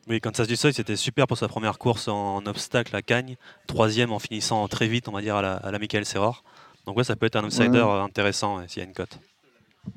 Oui, 0.08 0.20
Kansas 0.20 0.48
du 0.48 0.56
Seuil, 0.56 0.72
c'était 0.72 0.96
super 0.96 1.26
pour 1.26 1.36
sa 1.36 1.48
première 1.48 1.78
course 1.78 2.08
en 2.08 2.44
obstacle 2.46 2.96
à 2.96 3.02
Cagnes. 3.02 3.36
Troisième 3.66 4.10
en 4.10 4.18
finissant 4.18 4.66
très 4.66 4.88
vite, 4.88 5.06
on 5.08 5.12
va 5.12 5.20
dire, 5.20 5.36
à 5.36 5.42
la, 5.42 5.54
à 5.54 5.70
la 5.70 5.78
Michael 5.78 6.06
Serrar. 6.06 6.44
Donc 6.86 6.96
ouais, 6.96 7.04
ça 7.04 7.14
peut 7.14 7.26
être 7.26 7.36
un 7.36 7.44
outsider 7.44 7.82
intéressant 7.82 8.66
s'il 8.66 8.82
y 8.82 8.86
a 8.86 8.88
une 8.88 8.94
cote. 8.94 9.18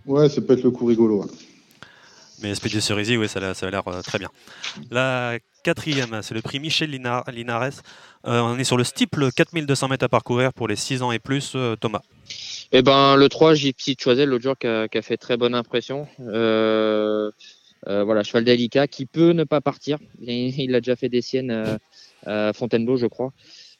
Ouais, 0.05 0.27
ça 0.27 0.41
peut 0.41 0.53
être 0.53 0.63
le 0.63 0.71
coup 0.71 0.85
rigolo. 0.85 1.25
Mais 2.41 2.53
Speed 2.55 2.73
de 2.73 2.79
Cerisy, 2.81 3.15
oui, 3.17 3.29
ça, 3.29 3.39
a 3.39 3.69
l'air 3.69 3.87
euh, 3.87 4.01
très 4.01 4.19
bien. 4.19 4.29
La 4.89 5.37
quatrième, 5.63 6.21
c'est 6.23 6.33
le 6.33 6.41
prix 6.41 6.59
Michel 6.59 6.89
Linares. 6.89 7.23
Euh, 8.27 8.41
on 8.41 8.57
est 8.57 8.63
sur 8.63 8.77
le 8.77 8.83
steeple 8.83 9.31
4200 9.31 9.87
mètres 9.87 10.05
à 10.05 10.09
parcourir 10.09 10.51
pour 10.51 10.67
les 10.67 10.75
6 10.75 11.03
ans 11.03 11.11
et 11.11 11.19
plus. 11.19 11.53
Euh, 11.55 11.75
Thomas 11.75 12.01
Eh 12.71 12.81
ben, 12.81 13.15
le 13.15 13.29
3, 13.29 13.53
Gypsy 13.53 13.95
Choisel, 13.97 14.29
l'autre 14.29 14.43
jour, 14.43 14.57
qui 14.57 14.67
a, 14.67 15.01
fait 15.01 15.17
très 15.17 15.37
bonne 15.37 15.53
impression. 15.53 16.07
Euh, 16.19 17.29
voilà, 17.85 18.23
cheval 18.23 18.43
délicat 18.43 18.87
qui 18.87 19.05
peut 19.05 19.31
ne 19.31 19.43
pas 19.43 19.61
partir. 19.61 19.97
Il, 20.21 20.75
a 20.75 20.81
déjà 20.81 20.95
fait 20.95 21.09
des 21.09 21.21
siennes 21.21 21.51
euh, 21.51 21.77
à 22.25 22.53
Fontainebleau, 22.53 22.97
je 22.97 23.07
crois. 23.07 23.33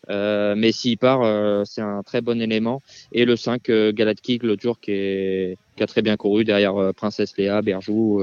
Euh, 0.10 0.56
mais 0.58 0.72
s'il 0.72 0.98
part, 0.98 1.22
euh, 1.22 1.64
c'est 1.66 1.82
un 1.82 2.04
très 2.04 2.22
bon 2.22 2.42
élément. 2.42 2.82
Et 3.12 3.26
le 3.26 3.36
5, 3.36 3.70
euh, 3.70 3.92
Galatkick, 3.92 4.44
l'autre 4.44 4.62
jour, 4.62 4.80
qui, 4.80 4.92
est, 4.92 5.58
qui 5.76 5.84
a 5.84 5.88
très 5.88 6.02
bien 6.02 6.18
couru 6.18 6.44
derrière 6.44 6.94
Princesse 6.96 7.38
Léa, 7.38 7.62
Berjou. 7.62 8.22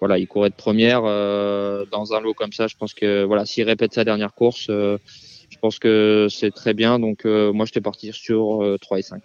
voilà, 0.00 0.18
il 0.18 0.26
courait 0.26 0.50
de 0.50 0.54
première 0.54 1.02
dans 1.02 2.12
un 2.12 2.20
lot 2.20 2.34
comme 2.34 2.52
ça. 2.52 2.66
Je 2.66 2.76
pense 2.76 2.94
que 2.94 3.24
voilà, 3.24 3.46
s'il 3.46 3.64
répète 3.64 3.94
sa 3.94 4.04
dernière 4.04 4.34
course, 4.34 4.66
je 4.68 5.58
pense 5.60 5.78
que 5.78 6.26
c'est 6.30 6.50
très 6.50 6.74
bien. 6.74 6.98
Donc 6.98 7.24
moi, 7.24 7.64
je 7.66 7.72
t'ai 7.72 7.80
parti 7.80 8.12
sur 8.12 8.76
3 8.80 8.98
et 8.98 9.02
5. 9.02 9.22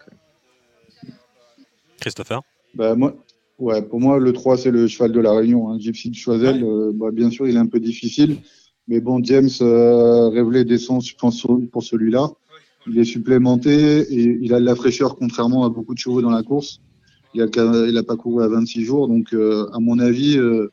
Christopher? 2.00 2.42
Bah, 2.76 2.96
moi, 2.96 3.14
Ouais, 3.60 3.82
pour 3.82 4.00
moi, 4.00 4.20
le 4.20 4.32
3, 4.32 4.58
c'est 4.58 4.72
le 4.72 4.88
cheval 4.88 5.12
de 5.12 5.20
la 5.20 5.34
Réunion. 5.34 5.70
Hein. 5.70 5.78
Gypsy 5.80 6.10
de 6.10 6.16
Choisel, 6.16 6.64
euh, 6.64 6.92
bah, 6.94 7.12
bien 7.12 7.30
sûr, 7.30 7.46
il 7.48 7.56
est 7.56 7.60
un 7.60 7.68
peu 7.68 7.82
difficile. 7.82 8.38
Mais 8.88 9.02
bon, 9.02 9.22
James 9.22 9.50
euh, 9.62 10.30
révélé 10.30 10.64
descend, 10.64 11.04
je 11.04 11.14
pense, 11.16 11.46
pour 11.72 11.84
celui-là. 11.84 12.30
Il 12.88 12.98
est 12.98 13.04
supplémenté 13.04 14.00
et 14.02 14.40
il 14.42 14.54
a 14.54 14.60
de 14.60 14.66
la 14.66 14.76
fraîcheur, 14.76 15.18
contrairement 15.18 15.66
à 15.66 15.70
beaucoup 15.70 15.94
de 15.94 16.00
chevaux 16.00 16.22
dans 16.22 16.32
la 16.32 16.42
course. 16.42 16.80
Il 17.34 17.44
n'a 17.44 17.86
il 17.88 17.98
a 17.98 18.04
pas 18.04 18.16
couru 18.16 18.44
à 18.44 18.48
26 18.48 18.84
jours. 18.84 19.08
Donc, 19.08 19.34
euh, 19.34 19.68
à 19.74 19.80
mon 19.80 20.00
avis, 20.00 20.38
euh, 20.38 20.72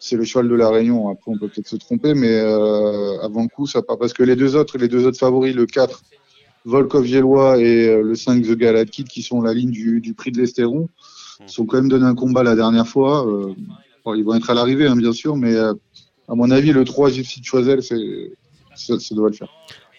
c'est 0.00 0.16
le 0.16 0.24
cheval 0.24 0.48
de 0.48 0.54
la 0.54 0.70
Réunion. 0.70 1.10
Après, 1.10 1.30
on 1.30 1.38
peut 1.38 1.48
peut-être 1.48 1.68
se 1.68 1.76
tromper, 1.76 2.14
mais 2.14 2.32
euh, 2.32 3.20
avant 3.20 3.42
le 3.42 3.48
coup, 3.48 3.66
ça 3.66 3.82
part. 3.82 3.98
Parce 3.98 4.14
que 4.14 4.22
les 4.22 4.36
deux 4.36 4.56
autres, 4.56 4.78
les 4.78 4.88
deux 4.88 5.06
autres 5.06 5.18
favoris, 5.18 5.54
le 5.54 5.66
4, 5.66 6.02
Volkov 6.64 7.04
Gélois 7.04 7.58
et 7.58 8.02
le 8.02 8.14
5, 8.14 8.42
The 8.42 8.56
Galad 8.56 8.88
Kid, 8.88 9.06
qui 9.06 9.22
sont 9.22 9.42
la 9.42 9.52
ligne 9.52 9.70
du, 9.70 10.00
du 10.00 10.14
prix 10.14 10.32
de 10.32 10.38
l'Estéron, 10.38 10.88
ils 11.40 11.60
ont 11.60 11.66
quand 11.66 11.76
même 11.76 11.88
donné 11.88 12.04
un 12.04 12.14
combat 12.14 12.42
la 12.42 12.54
dernière 12.54 12.86
fois. 12.86 13.26
Euh, 13.26 13.54
ils 14.14 14.24
vont 14.24 14.34
être 14.34 14.50
à 14.50 14.54
l'arrivée, 14.54 14.86
hein, 14.86 14.96
bien 14.96 15.12
sûr, 15.12 15.36
mais 15.36 15.54
euh, 15.54 15.74
à 16.28 16.34
mon 16.34 16.50
avis, 16.50 16.72
le 16.72 16.84
3 16.84 17.10
Gypsy 17.10 17.40
de 17.40 17.44
Choisel, 17.44 17.82
ça, 17.82 17.94
ça, 18.74 19.14
doit 19.14 19.28
le 19.28 19.34
faire. 19.34 19.48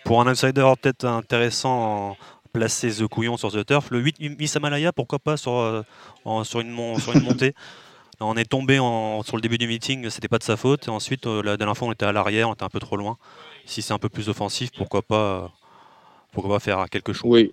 Pour 0.06 0.22
un 0.22 0.32
outsider 0.32 0.70
peut-être 0.82 1.06
intéressant, 1.06 2.18
placer 2.52 2.92
The 2.92 3.08
Couillon 3.08 3.38
sur 3.38 3.52
The 3.52 3.66
Turf. 3.66 3.92
Le 3.92 4.00
8 4.00 4.40
Miss 4.40 4.56
Amalaya, 4.56 4.92
pourquoi 4.92 5.20
pas 5.20 5.38
sur, 5.38 5.54
euh, 5.58 5.82
sur, 6.44 6.60
une, 6.60 7.00
sur 7.00 7.16
une 7.16 7.24
montée? 7.24 7.54
On 8.20 8.38
est 8.38 8.50
tombé 8.50 8.80
en, 8.80 9.24
sur 9.24 9.36
le 9.36 9.42
début 9.42 9.58
du 9.58 9.68
meeting, 9.68 10.10
c'était 10.10 10.28
pas 10.28 10.38
de 10.38 10.44
sa 10.44 10.56
faute. 10.56 10.88
Et 10.88 10.92
ensuite, 10.92 11.26
la 11.26 11.58
dernière 11.58 11.76
fois, 11.76 11.90
on 11.90 11.92
était 11.92 12.06
à 12.06 12.14
l'arrière, 12.14 12.48
on 12.48 12.54
était 12.54 12.64
un 12.64 12.70
peu 12.70 12.80
trop 12.80 12.96
loin. 12.96 13.18
Si 13.66 13.82
c'est 13.82 13.92
un 13.92 13.98
peu 13.98 14.08
plus 14.08 14.30
offensif, 14.30 14.70
pourquoi 14.78 15.02
pas, 15.02 15.52
pourquoi 16.32 16.56
pas 16.56 16.60
faire 16.60 16.86
quelque 16.90 17.12
chose? 17.12 17.30
Oui, 17.30 17.52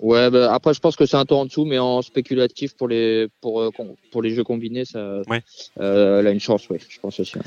Ouais, 0.00 0.30
bah, 0.30 0.52
après, 0.52 0.74
je 0.74 0.80
pense 0.80 0.96
que 0.96 1.06
c'est 1.06 1.16
un 1.16 1.24
tour 1.24 1.38
en 1.38 1.46
dessous, 1.46 1.64
mais 1.64 1.78
en 1.78 2.02
spéculatif 2.02 2.74
pour 2.76 2.88
les, 2.88 3.28
pour, 3.40 3.60
euh, 3.60 3.70
pour 4.10 4.22
les 4.22 4.30
jeux 4.30 4.44
combinés, 4.44 4.84
ça, 4.84 5.20
ouais. 5.28 5.42
euh, 5.78 6.20
elle 6.20 6.26
a 6.26 6.30
une 6.30 6.40
chance, 6.40 6.68
oui, 6.70 6.78
je 6.88 6.98
pense 7.00 7.20
aussi. 7.20 7.38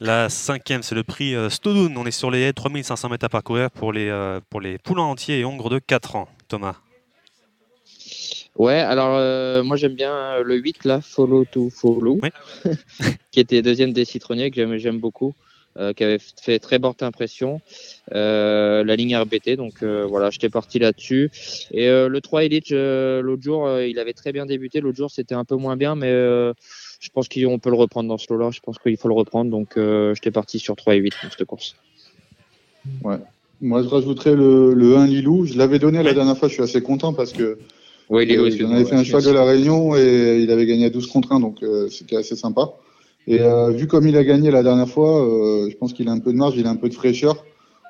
La 0.00 0.28
cinquième, 0.28 0.82
c'est 0.82 0.94
le 0.94 1.04
prix 1.04 1.34
euh, 1.34 1.48
Stodoun. 1.48 1.96
On 1.96 2.04
est 2.04 2.10
sur 2.10 2.30
les 2.30 2.52
3500 2.52 3.08
mètres 3.08 3.24
à 3.24 3.28
parcourir 3.28 3.70
pour 3.70 3.92
les, 3.92 4.08
euh, 4.08 4.40
pour 4.50 4.60
les 4.60 4.78
poulains 4.78 5.04
entiers 5.04 5.40
et 5.40 5.44
hongres 5.44 5.70
de 5.70 5.78
4 5.78 6.16
ans. 6.16 6.28
Thomas 6.48 6.76
Ouais, 8.56 8.78
alors 8.78 9.64
moi 9.64 9.76
j'aime 9.76 9.94
bien 9.94 10.38
le 10.38 10.54
8 10.54 10.84
là, 10.84 11.00
Follow 11.00 11.44
to 11.44 11.70
Follow, 11.70 12.20
qui 13.32 13.40
était 13.40 13.62
deuxième 13.62 13.92
des 13.92 14.04
citronniers 14.04 14.52
que 14.52 14.78
j'aime 14.78 15.00
beaucoup. 15.00 15.34
Euh, 15.76 15.92
qui 15.92 16.04
avait 16.04 16.20
fait 16.20 16.60
très 16.60 16.78
forte 16.78 17.02
impression. 17.02 17.60
Euh, 18.14 18.84
la 18.84 18.94
ligne 18.94 19.16
RBT, 19.16 19.56
donc 19.56 19.82
euh, 19.82 20.06
voilà, 20.08 20.30
j'étais 20.30 20.48
parti 20.48 20.78
là-dessus. 20.78 21.32
Et 21.72 21.88
le 21.88 22.20
3 22.20 22.44
Elite, 22.44 22.70
l'autre 22.70 23.42
jour, 23.42 23.68
il 23.80 23.98
avait 23.98 24.12
très 24.12 24.32
bien 24.32 24.46
débuté. 24.46 24.80
L'autre 24.80 24.96
jour, 24.96 25.10
c'était 25.10 25.34
un 25.34 25.44
peu 25.44 25.56
moins 25.56 25.76
bien, 25.76 25.96
mais 25.96 26.12
je 26.12 27.10
pense 27.12 27.28
qu'on 27.28 27.58
peut 27.58 27.70
le 27.70 27.76
reprendre 27.76 28.08
dans 28.08 28.18
ce 28.18 28.32
lot-là. 28.32 28.50
Je 28.52 28.60
pense 28.60 28.78
qu'il 28.78 28.96
faut 28.96 29.08
le 29.08 29.14
reprendre. 29.14 29.50
Donc, 29.50 29.76
j'étais 30.14 30.30
parti 30.30 30.60
sur 30.60 30.76
3 30.76 30.94
et 30.94 30.98
8 30.98 31.14
pour 31.20 31.32
cette 31.32 31.44
course. 31.44 31.74
Ouais. 33.02 33.16
Moi, 33.60 33.82
je 33.82 33.88
rajouterais 33.88 34.34
le, 34.34 34.74
le 34.74 34.96
1 34.96 35.06
Lilou. 35.06 35.46
Je 35.46 35.58
l'avais 35.58 35.80
donné 35.80 36.02
la 36.02 36.12
dernière 36.12 36.36
fois. 36.38 36.48
Je 36.48 36.54
suis 36.54 36.62
assez 36.62 36.82
content 36.82 37.12
parce 37.12 37.32
que. 37.32 37.58
Oui, 38.10 38.26
il 38.28 38.38
euh, 38.38 38.70
avait 38.70 38.84
fait 38.84 38.94
un 38.94 39.02
choix 39.02 39.22
de 39.22 39.30
la 39.30 39.44
Réunion 39.44 39.96
et 39.96 40.40
il 40.42 40.50
avait 40.50 40.66
gagné 40.66 40.84
à 40.84 40.90
12 40.90 41.06
contre 41.06 41.32
1, 41.32 41.40
donc 41.40 41.64
c'était 41.90 42.16
assez 42.16 42.36
sympa. 42.36 42.74
Et 43.26 43.40
euh, 43.40 43.70
vu 43.70 43.86
comme 43.86 44.06
il 44.06 44.16
a 44.16 44.24
gagné 44.24 44.50
la 44.50 44.62
dernière 44.62 44.88
fois, 44.88 45.24
euh, 45.24 45.68
je 45.70 45.76
pense 45.76 45.92
qu'il 45.92 46.08
a 46.08 46.12
un 46.12 46.20
peu 46.20 46.32
de 46.32 46.36
marge, 46.36 46.54
il 46.56 46.66
a 46.66 46.70
un 46.70 46.76
peu 46.76 46.88
de 46.88 46.94
fraîcheur. 46.94 47.44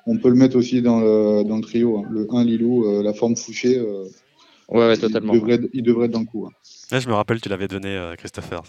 On 0.07 0.19
peut 0.19 0.29
le 0.29 0.37
mettre 0.37 0.57
aussi 0.57 0.83
dans 0.83 1.01
le, 1.01 1.45
dans 1.45 1.57
le 1.57 1.63
trio. 1.63 1.99
Hein. 1.99 2.09
Le 2.11 2.27
1 2.31 2.45
Lilou, 2.45 2.85
euh, 2.85 3.03
la 3.03 3.15
forme 3.15 3.37
Fouché. 3.37 3.81
ouais, 3.81 4.87
ouais, 4.87 4.97
totalement. 4.97 5.33
Il 5.33 5.41
devrait, 5.41 5.61
il 5.73 5.83
devrait, 5.83 6.07
être 6.07 6.13
dans 6.13 6.21
le 6.21 6.27
coup. 6.27 6.47
Hein. 6.47 6.53
Là, 6.91 7.01
je 7.01 7.09
me 7.09 7.15
rappelle, 7.15 7.41
tu 7.41 7.49
l'avais 7.49 7.69
donné, 7.69 8.13
Christopher. 8.19 8.63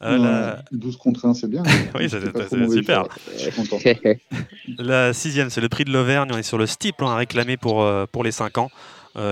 la... 0.00 0.64
12 0.72 0.96
contre 0.96 1.26
1, 1.26 1.34
c'est 1.34 1.48
bien. 1.48 1.62
oui, 1.94 2.08
c'est 2.08 2.20
super. 2.70 3.06
Je 3.34 3.38
suis 3.38 3.52
content. 3.52 3.78
la 4.78 5.12
sixième, 5.12 5.50
c'est 5.50 5.60
le 5.60 5.68
prix 5.68 5.84
de 5.84 5.92
l'Auvergne. 5.92 6.30
On 6.32 6.38
est 6.38 6.42
sur 6.42 6.58
le 6.58 6.66
steep 6.66 7.02
à 7.02 7.14
réclamer 7.14 7.56
pour, 7.56 7.86
pour 8.10 8.24
les 8.24 8.32
5 8.32 8.58
ans. 8.58 8.70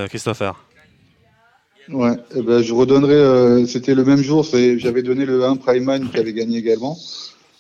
Christopher 0.09 0.55
Ouais, 1.91 2.17
eh 2.37 2.43
ben, 2.43 2.63
je 2.63 2.73
redonnerai. 2.73 3.15
Euh, 3.15 3.67
c'était 3.67 3.95
le 3.95 4.05
même 4.05 4.23
jour. 4.23 4.45
J'avais 4.77 5.03
donné 5.03 5.25
le 5.27 5.45
1 5.45 5.57
Primeman 5.57 6.09
qui 6.11 6.19
avait 6.19 6.33
gagné 6.33 6.59
également. 6.59 6.97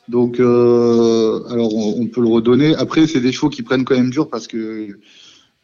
Donc, 0.08 0.40
euh, 0.40 1.42
alors 1.48 1.74
on, 1.74 2.06
peut 2.06 2.20
le 2.20 2.28
redonner. 2.28 2.74
Après, 2.76 3.06
c'est 3.06 3.20
des 3.20 3.32
chevaux 3.32 3.50
qui 3.50 3.62
prennent 3.62 3.84
quand 3.84 3.96
même 3.96 4.10
dur 4.10 4.28
parce 4.28 4.46
que 4.46 4.88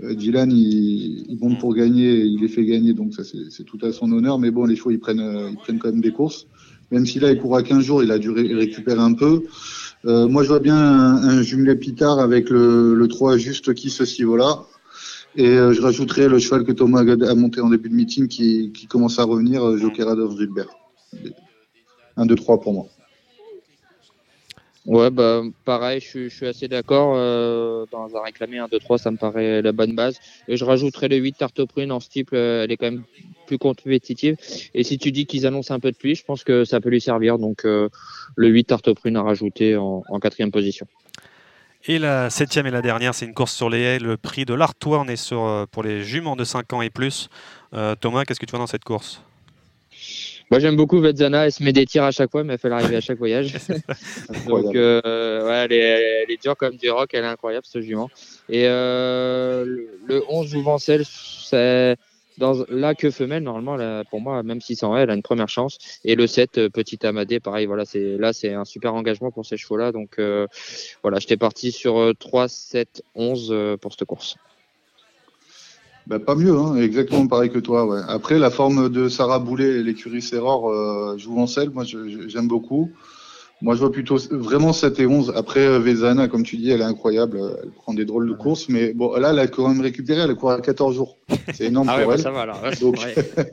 euh, 0.02 0.14
Dylan, 0.14 0.50
il, 0.50 1.26
il, 1.28 1.38
monte 1.40 1.58
pour 1.58 1.74
gagner, 1.74 2.20
il 2.20 2.40
les 2.40 2.48
fait 2.48 2.64
gagner, 2.64 2.94
donc 2.94 3.14
ça 3.14 3.22
c'est 3.24 3.64
tout 3.64 3.78
à 3.82 3.92
son 3.92 4.10
honneur. 4.12 4.38
Mais 4.38 4.50
bon, 4.50 4.64
les 4.64 4.76
chevaux, 4.76 4.90
ils 4.90 5.00
prennent, 5.00 5.48
ils 5.50 5.56
prennent 5.56 5.78
quand 5.78 5.90
même 5.90 6.00
des 6.00 6.12
courses. 6.12 6.46
Même 6.90 7.04
si 7.04 7.20
là, 7.20 7.30
il 7.30 7.38
court 7.38 7.56
à 7.56 7.62
15 7.62 7.82
jours, 7.82 8.02
il 8.02 8.10
a 8.10 8.18
dû 8.18 8.30
récupérer 8.30 9.00
un 9.00 9.12
peu. 9.12 9.42
moi, 10.04 10.42
je 10.42 10.48
vois 10.48 10.60
bien 10.60 10.76
un, 10.76 11.16
un 11.16 11.42
jumelé 11.42 11.74
Pitard 11.74 12.18
avec 12.18 12.48
le, 12.48 12.94
le 12.94 13.08
3 13.08 13.36
juste 13.36 13.74
qui 13.74 13.90
ce 13.90 14.04
niveau-là. 14.20 14.64
Et 15.38 15.46
euh, 15.46 15.72
je 15.72 15.80
rajouterai 15.80 16.26
le 16.26 16.40
cheval 16.40 16.64
que 16.64 16.72
Thomas 16.72 17.04
a 17.06 17.34
monté 17.36 17.60
en 17.60 17.70
début 17.70 17.88
de 17.88 17.94
meeting 17.94 18.26
qui, 18.26 18.72
qui 18.72 18.88
commence 18.88 19.20
à 19.20 19.24
revenir, 19.24 19.64
euh, 19.64 19.78
Joker 19.78 20.08
Adolf 20.08 20.36
Gilbert. 20.36 20.68
1, 22.16 22.26
2, 22.26 22.34
3 22.34 22.60
pour 22.60 22.72
moi. 22.72 22.86
Ouais, 24.84 25.10
bah, 25.10 25.42
pareil, 25.64 26.00
je, 26.00 26.28
suis 26.28 26.46
assez 26.46 26.66
d'accord. 26.66 27.12
Euh, 27.14 27.84
dans 27.92 28.16
un 28.16 28.22
réclamé 28.22 28.58
1, 28.58 28.66
2, 28.66 28.80
3, 28.80 28.98
ça 28.98 29.12
me 29.12 29.16
paraît 29.16 29.62
la 29.62 29.70
bonne 29.70 29.94
base. 29.94 30.18
Et 30.48 30.56
je 30.56 30.64
rajouterai 30.64 31.06
le 31.06 31.16
8 31.18 31.38
Tartoprune 31.38 31.92
en 31.92 32.00
steeple, 32.00 32.34
elle 32.34 32.72
est 32.72 32.76
quand 32.76 32.90
même 32.90 33.04
plus 33.46 33.58
compétitive. 33.58 34.34
Et 34.74 34.82
si 34.82 34.98
tu 34.98 35.12
dis 35.12 35.26
qu'ils 35.26 35.46
annoncent 35.46 35.72
un 35.72 35.78
peu 35.78 35.92
de 35.92 35.96
pluie, 35.96 36.16
je 36.16 36.24
pense 36.24 36.42
que 36.42 36.64
ça 36.64 36.80
peut 36.80 36.88
lui 36.88 37.00
servir. 37.00 37.38
Donc 37.38 37.62
le 37.62 37.90
8 38.48 38.64
Tartoprune 38.64 39.16
à 39.16 39.22
rajouter 39.22 39.76
en, 39.76 40.02
en 40.08 40.18
quatrième 40.18 40.50
position. 40.50 40.88
Et 41.90 41.98
la 41.98 42.28
septième 42.28 42.66
et 42.66 42.70
la 42.70 42.82
dernière, 42.82 43.14
c'est 43.14 43.24
une 43.24 43.32
course 43.32 43.54
sur 43.54 43.70
les 43.70 43.80
haies, 43.80 43.98
le 43.98 44.18
prix 44.18 44.44
de 44.44 44.52
l'Artois. 44.52 45.00
On 45.00 45.08
est 45.08 45.16
sur, 45.16 45.46
euh, 45.46 45.64
pour 45.64 45.82
les 45.82 46.02
juments 46.02 46.36
de 46.36 46.44
5 46.44 46.70
ans 46.74 46.82
et 46.82 46.90
plus. 46.90 47.30
Euh, 47.72 47.94
Thomas, 47.94 48.24
qu'est-ce 48.24 48.38
que 48.38 48.44
tu 48.44 48.50
vois 48.50 48.58
dans 48.58 48.66
cette 48.66 48.84
course? 48.84 49.22
Moi 50.50 50.60
j'aime 50.60 50.76
beaucoup 50.76 51.00
Vetzana, 51.00 51.46
elle 51.46 51.52
se 51.52 51.62
met 51.62 51.72
des 51.72 51.86
tirs 51.86 52.04
à 52.04 52.10
chaque 52.10 52.30
fois, 52.30 52.44
mais 52.44 52.54
elle 52.54 52.58
fait 52.58 52.68
l'arrivée 52.68 52.96
à 52.96 53.00
chaque 53.00 53.16
voyage. 53.16 53.54
Donc 54.46 54.74
euh, 54.74 55.46
ouais, 55.46 55.64
elle, 55.64 55.72
est, 55.72 56.22
elle, 56.24 56.30
est, 56.30 56.42
dure 56.42 56.56
comme 56.56 56.76
du 56.76 56.90
rock, 56.90 57.08
elle 57.12 57.24
est 57.24 57.28
incroyable 57.28 57.66
ce 57.66 57.80
jument. 57.80 58.10
Et 58.50 58.64
le, 58.64 59.88
le 60.06 60.22
11 60.28 60.48
Jouvencel, 60.48 61.04
c'est 61.06 61.96
dans 62.38 62.64
la 62.68 62.94
queue 62.94 63.10
femelle, 63.10 63.42
normalement, 63.42 64.02
pour 64.10 64.20
moi, 64.20 64.42
même 64.42 64.60
si 64.60 64.76
c'est 64.76 64.86
en 64.86 64.96
elle 64.96 65.10
a 65.10 65.14
une 65.14 65.22
première 65.22 65.48
chance. 65.48 65.78
Et 66.04 66.14
le 66.14 66.26
7, 66.26 66.58
euh, 66.58 66.68
petit 66.70 67.04
Amadé, 67.06 67.40
pareil, 67.40 67.66
voilà, 67.66 67.84
c'est 67.84 68.16
là, 68.16 68.32
c'est 68.32 68.54
un 68.54 68.64
super 68.64 68.94
engagement 68.94 69.30
pour 69.30 69.44
ces 69.44 69.56
chevaux-là. 69.56 69.92
Donc 69.92 70.18
euh, 70.18 70.46
voilà, 71.02 71.18
j'étais 71.18 71.36
parti 71.36 71.72
sur 71.72 72.12
3, 72.18 72.48
7, 72.48 73.02
11 73.14 73.78
pour 73.80 73.92
cette 73.92 74.04
course. 74.04 74.36
Bah, 76.08 76.18
pas 76.18 76.34
mieux, 76.34 76.56
hein, 76.56 76.76
exactement 76.76 77.26
pareil 77.26 77.50
que 77.50 77.58
toi. 77.58 78.02
Après, 78.08 78.38
la 78.38 78.48
forme 78.50 78.88
de 78.88 79.10
Sarah 79.10 79.38
Boulet 79.38 79.80
et 79.80 79.82
l'écurie 79.82 80.22
Serror 80.22 80.70
euh, 80.70 81.18
joue 81.18 81.38
en 81.38 81.46
selle, 81.46 81.68
moi 81.68 81.84
j'aime 81.84 82.48
beaucoup. 82.48 82.90
Moi, 83.60 83.74
je 83.74 83.80
vois 83.80 83.90
plutôt 83.90 84.18
vraiment 84.30 84.72
7 84.72 85.00
et 85.00 85.06
11. 85.06 85.32
Après, 85.34 85.66
euh, 85.66 85.80
Vezana, 85.80 86.28
comme 86.28 86.44
tu 86.44 86.56
dis, 86.56 86.70
elle 86.70 86.80
est 86.80 86.84
incroyable. 86.84 87.40
Elle 87.62 87.70
prend 87.70 87.92
des 87.92 88.04
drôles 88.04 88.28
de 88.28 88.34
courses. 88.34 88.68
Mais 88.68 88.92
bon, 88.92 89.16
là, 89.16 89.30
elle 89.30 89.38
a 89.40 89.48
quand 89.48 89.66
même 89.66 89.80
récupéré. 89.80 90.20
Elle 90.20 90.36
court 90.36 90.52
à 90.52 90.60
14 90.60 90.94
jours. 90.94 91.16
C'est 91.52 91.64
énorme 91.64 91.88
ah 91.90 92.00
pour 92.00 92.12
elle. 92.12 92.20
ça 92.20 92.30
va, 92.30 92.42
alors. 92.42 92.60
Donc, 92.80 92.98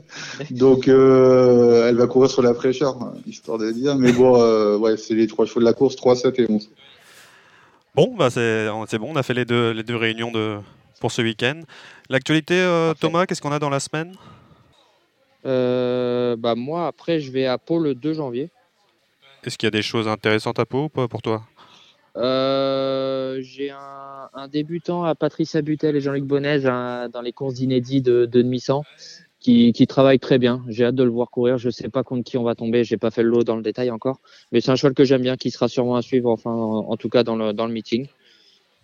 donc 0.52 0.86
euh, 0.86 1.88
elle 1.88 1.96
va 1.96 2.06
courir 2.06 2.30
sur 2.30 2.42
la 2.42 2.54
fraîcheur, 2.54 2.96
histoire 3.26 3.58
de 3.58 3.72
dire. 3.72 3.96
Mais 3.96 4.12
bon, 4.12 4.40
euh, 4.40 4.76
ouais, 4.76 4.96
c'est 4.96 5.14
les 5.14 5.26
trois 5.26 5.44
chevaux 5.44 5.60
de 5.60 5.64
la 5.64 5.72
course 5.72 5.96
3, 5.96 6.14
7 6.14 6.38
et 6.38 6.46
11. 6.48 6.70
Bon, 7.96 8.14
bah 8.16 8.30
c'est 8.30 8.68
bon. 8.98 9.08
On 9.10 9.16
a 9.16 9.24
fait 9.24 9.34
les 9.34 9.44
deux, 9.44 9.72
les 9.72 9.82
deux 9.82 9.96
réunions 9.96 10.30
de, 10.30 10.58
pour 11.00 11.10
ce 11.10 11.20
week-end. 11.20 11.62
L'actualité, 12.10 12.64
Thomas, 13.00 13.26
qu'est-ce 13.26 13.42
qu'on 13.42 13.52
a 13.52 13.58
dans 13.58 13.70
la 13.70 13.80
semaine? 13.80 14.12
Bah, 15.42 16.54
Moi, 16.54 16.86
après, 16.86 17.18
je 17.18 17.32
vais 17.32 17.46
à 17.46 17.58
Pau 17.58 17.80
le 17.80 17.96
2 17.96 18.12
janvier. 18.12 18.50
Est-ce 19.46 19.56
qu'il 19.56 19.66
y 19.66 19.68
a 19.68 19.70
des 19.70 19.82
choses 19.82 20.08
intéressantes 20.08 20.58
à 20.58 20.66
Pau 20.66 20.84
ou 20.84 20.88
pas 20.88 21.08
pour 21.08 21.22
toi? 21.22 21.44
Euh, 22.16 23.38
J'ai 23.40 23.70
un, 23.70 24.48
débutant 24.48 25.04
à 25.04 25.14
Patrice 25.14 25.56
Butel 25.56 25.96
et 25.96 26.00
Jean-Luc 26.00 26.24
Bonnet 26.24 26.60
dans 26.60 27.22
les 27.22 27.32
courses 27.32 27.60
inédits 27.60 28.02
de, 28.02 28.26
de 28.26 28.42
demi-sang 28.42 28.82
qui, 29.72 29.86
travaille 29.86 30.18
très 30.18 30.38
bien. 30.38 30.64
J'ai 30.68 30.84
hâte 30.84 30.94
de 30.94 31.04
le 31.04 31.10
voir 31.10 31.30
courir. 31.30 31.58
Je 31.58 31.68
ne 31.68 31.72
sais 31.72 31.88
pas 31.88 32.02
contre 32.02 32.24
qui 32.24 32.36
on 32.36 32.42
va 32.42 32.54
tomber. 32.54 32.84
J'ai 32.84 32.96
pas 32.96 33.10
fait 33.10 33.22
le 33.22 33.30
lot 33.30 33.44
dans 33.44 33.56
le 33.56 33.62
détail 33.62 33.90
encore, 33.90 34.18
mais 34.50 34.60
c'est 34.60 34.70
un 34.70 34.76
cheval 34.76 34.94
que 34.94 35.04
j'aime 35.04 35.22
bien, 35.22 35.36
qui 35.36 35.50
sera 35.50 35.68
sûrement 35.68 35.96
à 35.96 36.02
suivre, 36.02 36.36
en, 36.44 36.96
tout 36.96 37.08
cas 37.08 37.22
dans 37.22 37.36
le, 37.36 37.68
meeting. 37.68 38.08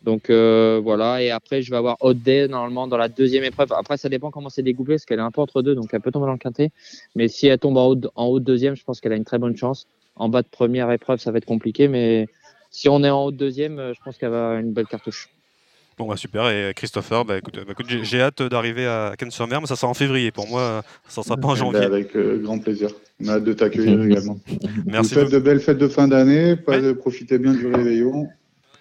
Donc 0.05 0.31
euh, 0.31 0.81
voilà, 0.83 1.23
et 1.23 1.31
après 1.31 1.63
je 1.63 1.71
vais 1.71 1.77
avoir 1.77 1.97
Haute 2.01 2.19
Day 2.19 2.49
normalement 2.49 2.89
dans 2.89 2.97
la 2.97 3.09
deuxième 3.09 3.45
épreuve. 3.45 3.73
Après 3.73 3.97
ça 3.97 4.09
dépend 4.09 4.33
comment 4.33 4.49
c'est 4.49 4.63
découpé, 4.63 4.95
parce 4.95 5.05
qu'elle 5.05 5.21
est 5.21 5.23
un 5.23 5.31
peu 5.31 5.41
entre 5.41 5.63
deux, 5.63 5.77
donc 5.77 5.91
elle 5.93 6.01
peut 6.01 6.11
tomber 6.11 6.27
dans 6.27 6.33
le 6.33 6.39
quintet. 6.39 6.71
Mais 7.15 7.29
si 7.29 7.47
elle 7.47 7.59
tombe 7.59 7.77
en 7.77 8.27
haut, 8.27 8.41
deuxième, 8.41 8.75
je 8.75 8.85
pense 8.85 9.01
qu'elle 9.01 9.13
a 9.13 9.17
une 9.17 9.25
très 9.25 9.39
bonne 9.39 9.57
chance. 9.57 9.87
En 10.23 10.29
bas 10.29 10.43
de 10.43 10.47
première 10.47 10.89
épreuve, 10.93 11.19
ça 11.19 11.33
va 11.33 11.39
être 11.39 11.47
compliqué, 11.47 11.89
mais 11.89 12.29
si 12.71 12.89
on 12.89 13.03
est 13.03 13.11
en 13.11 13.25
haut 13.25 13.33
de 13.33 13.37
deuxième, 13.37 13.81
euh, 13.81 13.93
je 13.93 13.99
pense 14.05 14.17
qu'elle 14.17 14.31
va 14.31 14.45
avoir 14.45 14.61
une 14.61 14.73
belle 14.73 14.87
cartouche. 14.87 15.29
Bon, 15.99 16.07
bah 16.07 16.17
super. 16.17 16.49
Et 16.49 16.73
Christopher, 16.77 17.25
bah, 17.25 17.39
écoute, 17.39 17.59
bah, 17.67 17.75
j'ai 18.05 18.21
hâte 18.21 18.41
d'arriver 18.41 18.87
à 18.87 19.15
cannes 19.19 19.33
sur 19.33 19.49
mais 19.49 19.67
ça 19.67 19.75
sera 19.75 19.89
en 19.89 19.95
février. 19.95 20.31
Pour 20.31 20.47
moi, 20.47 20.85
ça 21.09 21.23
ne 21.23 21.25
sera 21.25 21.37
pas 21.37 21.49
en 21.49 21.57
janvier. 21.57 21.81
Avec 21.81 22.15
euh, 22.15 22.39
grand 22.41 22.61
plaisir. 22.61 22.91
On 23.21 23.27
a 23.27 23.33
hâte 23.33 23.45
de 23.45 23.53
t'accueillir 23.53 24.01
également. 24.05 24.39
Merci. 24.87 25.15
Vous 25.15 25.23
faites 25.23 25.33
de 25.33 25.41
belles 25.41 25.61
fêtes 25.61 25.79
de 25.79 25.89
fin 25.89 26.07
d'année. 26.07 26.55
Profitez 27.01 27.39
bien 27.39 27.53
du 27.53 27.67
réveillon. 27.67 28.29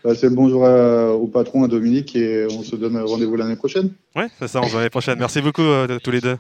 Passez 0.04 0.30
le 0.30 0.36
bonjour 0.36 0.62
au 0.62 1.28
patron, 1.28 1.64
à 1.64 1.68
Dominique, 1.68 2.16
et 2.16 2.46
on 2.52 2.62
se 2.62 2.76
donne 2.76 2.98
rendez-vous 2.98 3.36
l'année 3.36 3.56
prochaine. 3.56 3.90
Oui, 4.16 4.26
c'est 4.38 4.48
ça, 4.48 4.60
on 4.62 4.66
se 4.66 4.70
voit 4.70 4.82
l'année 4.82 4.92
prochaine. 4.92 5.18
Merci 5.18 5.42
beaucoup 5.42 5.64
euh, 5.64 5.98
tous 6.04 6.12
les 6.12 6.22
deux. 6.22 6.38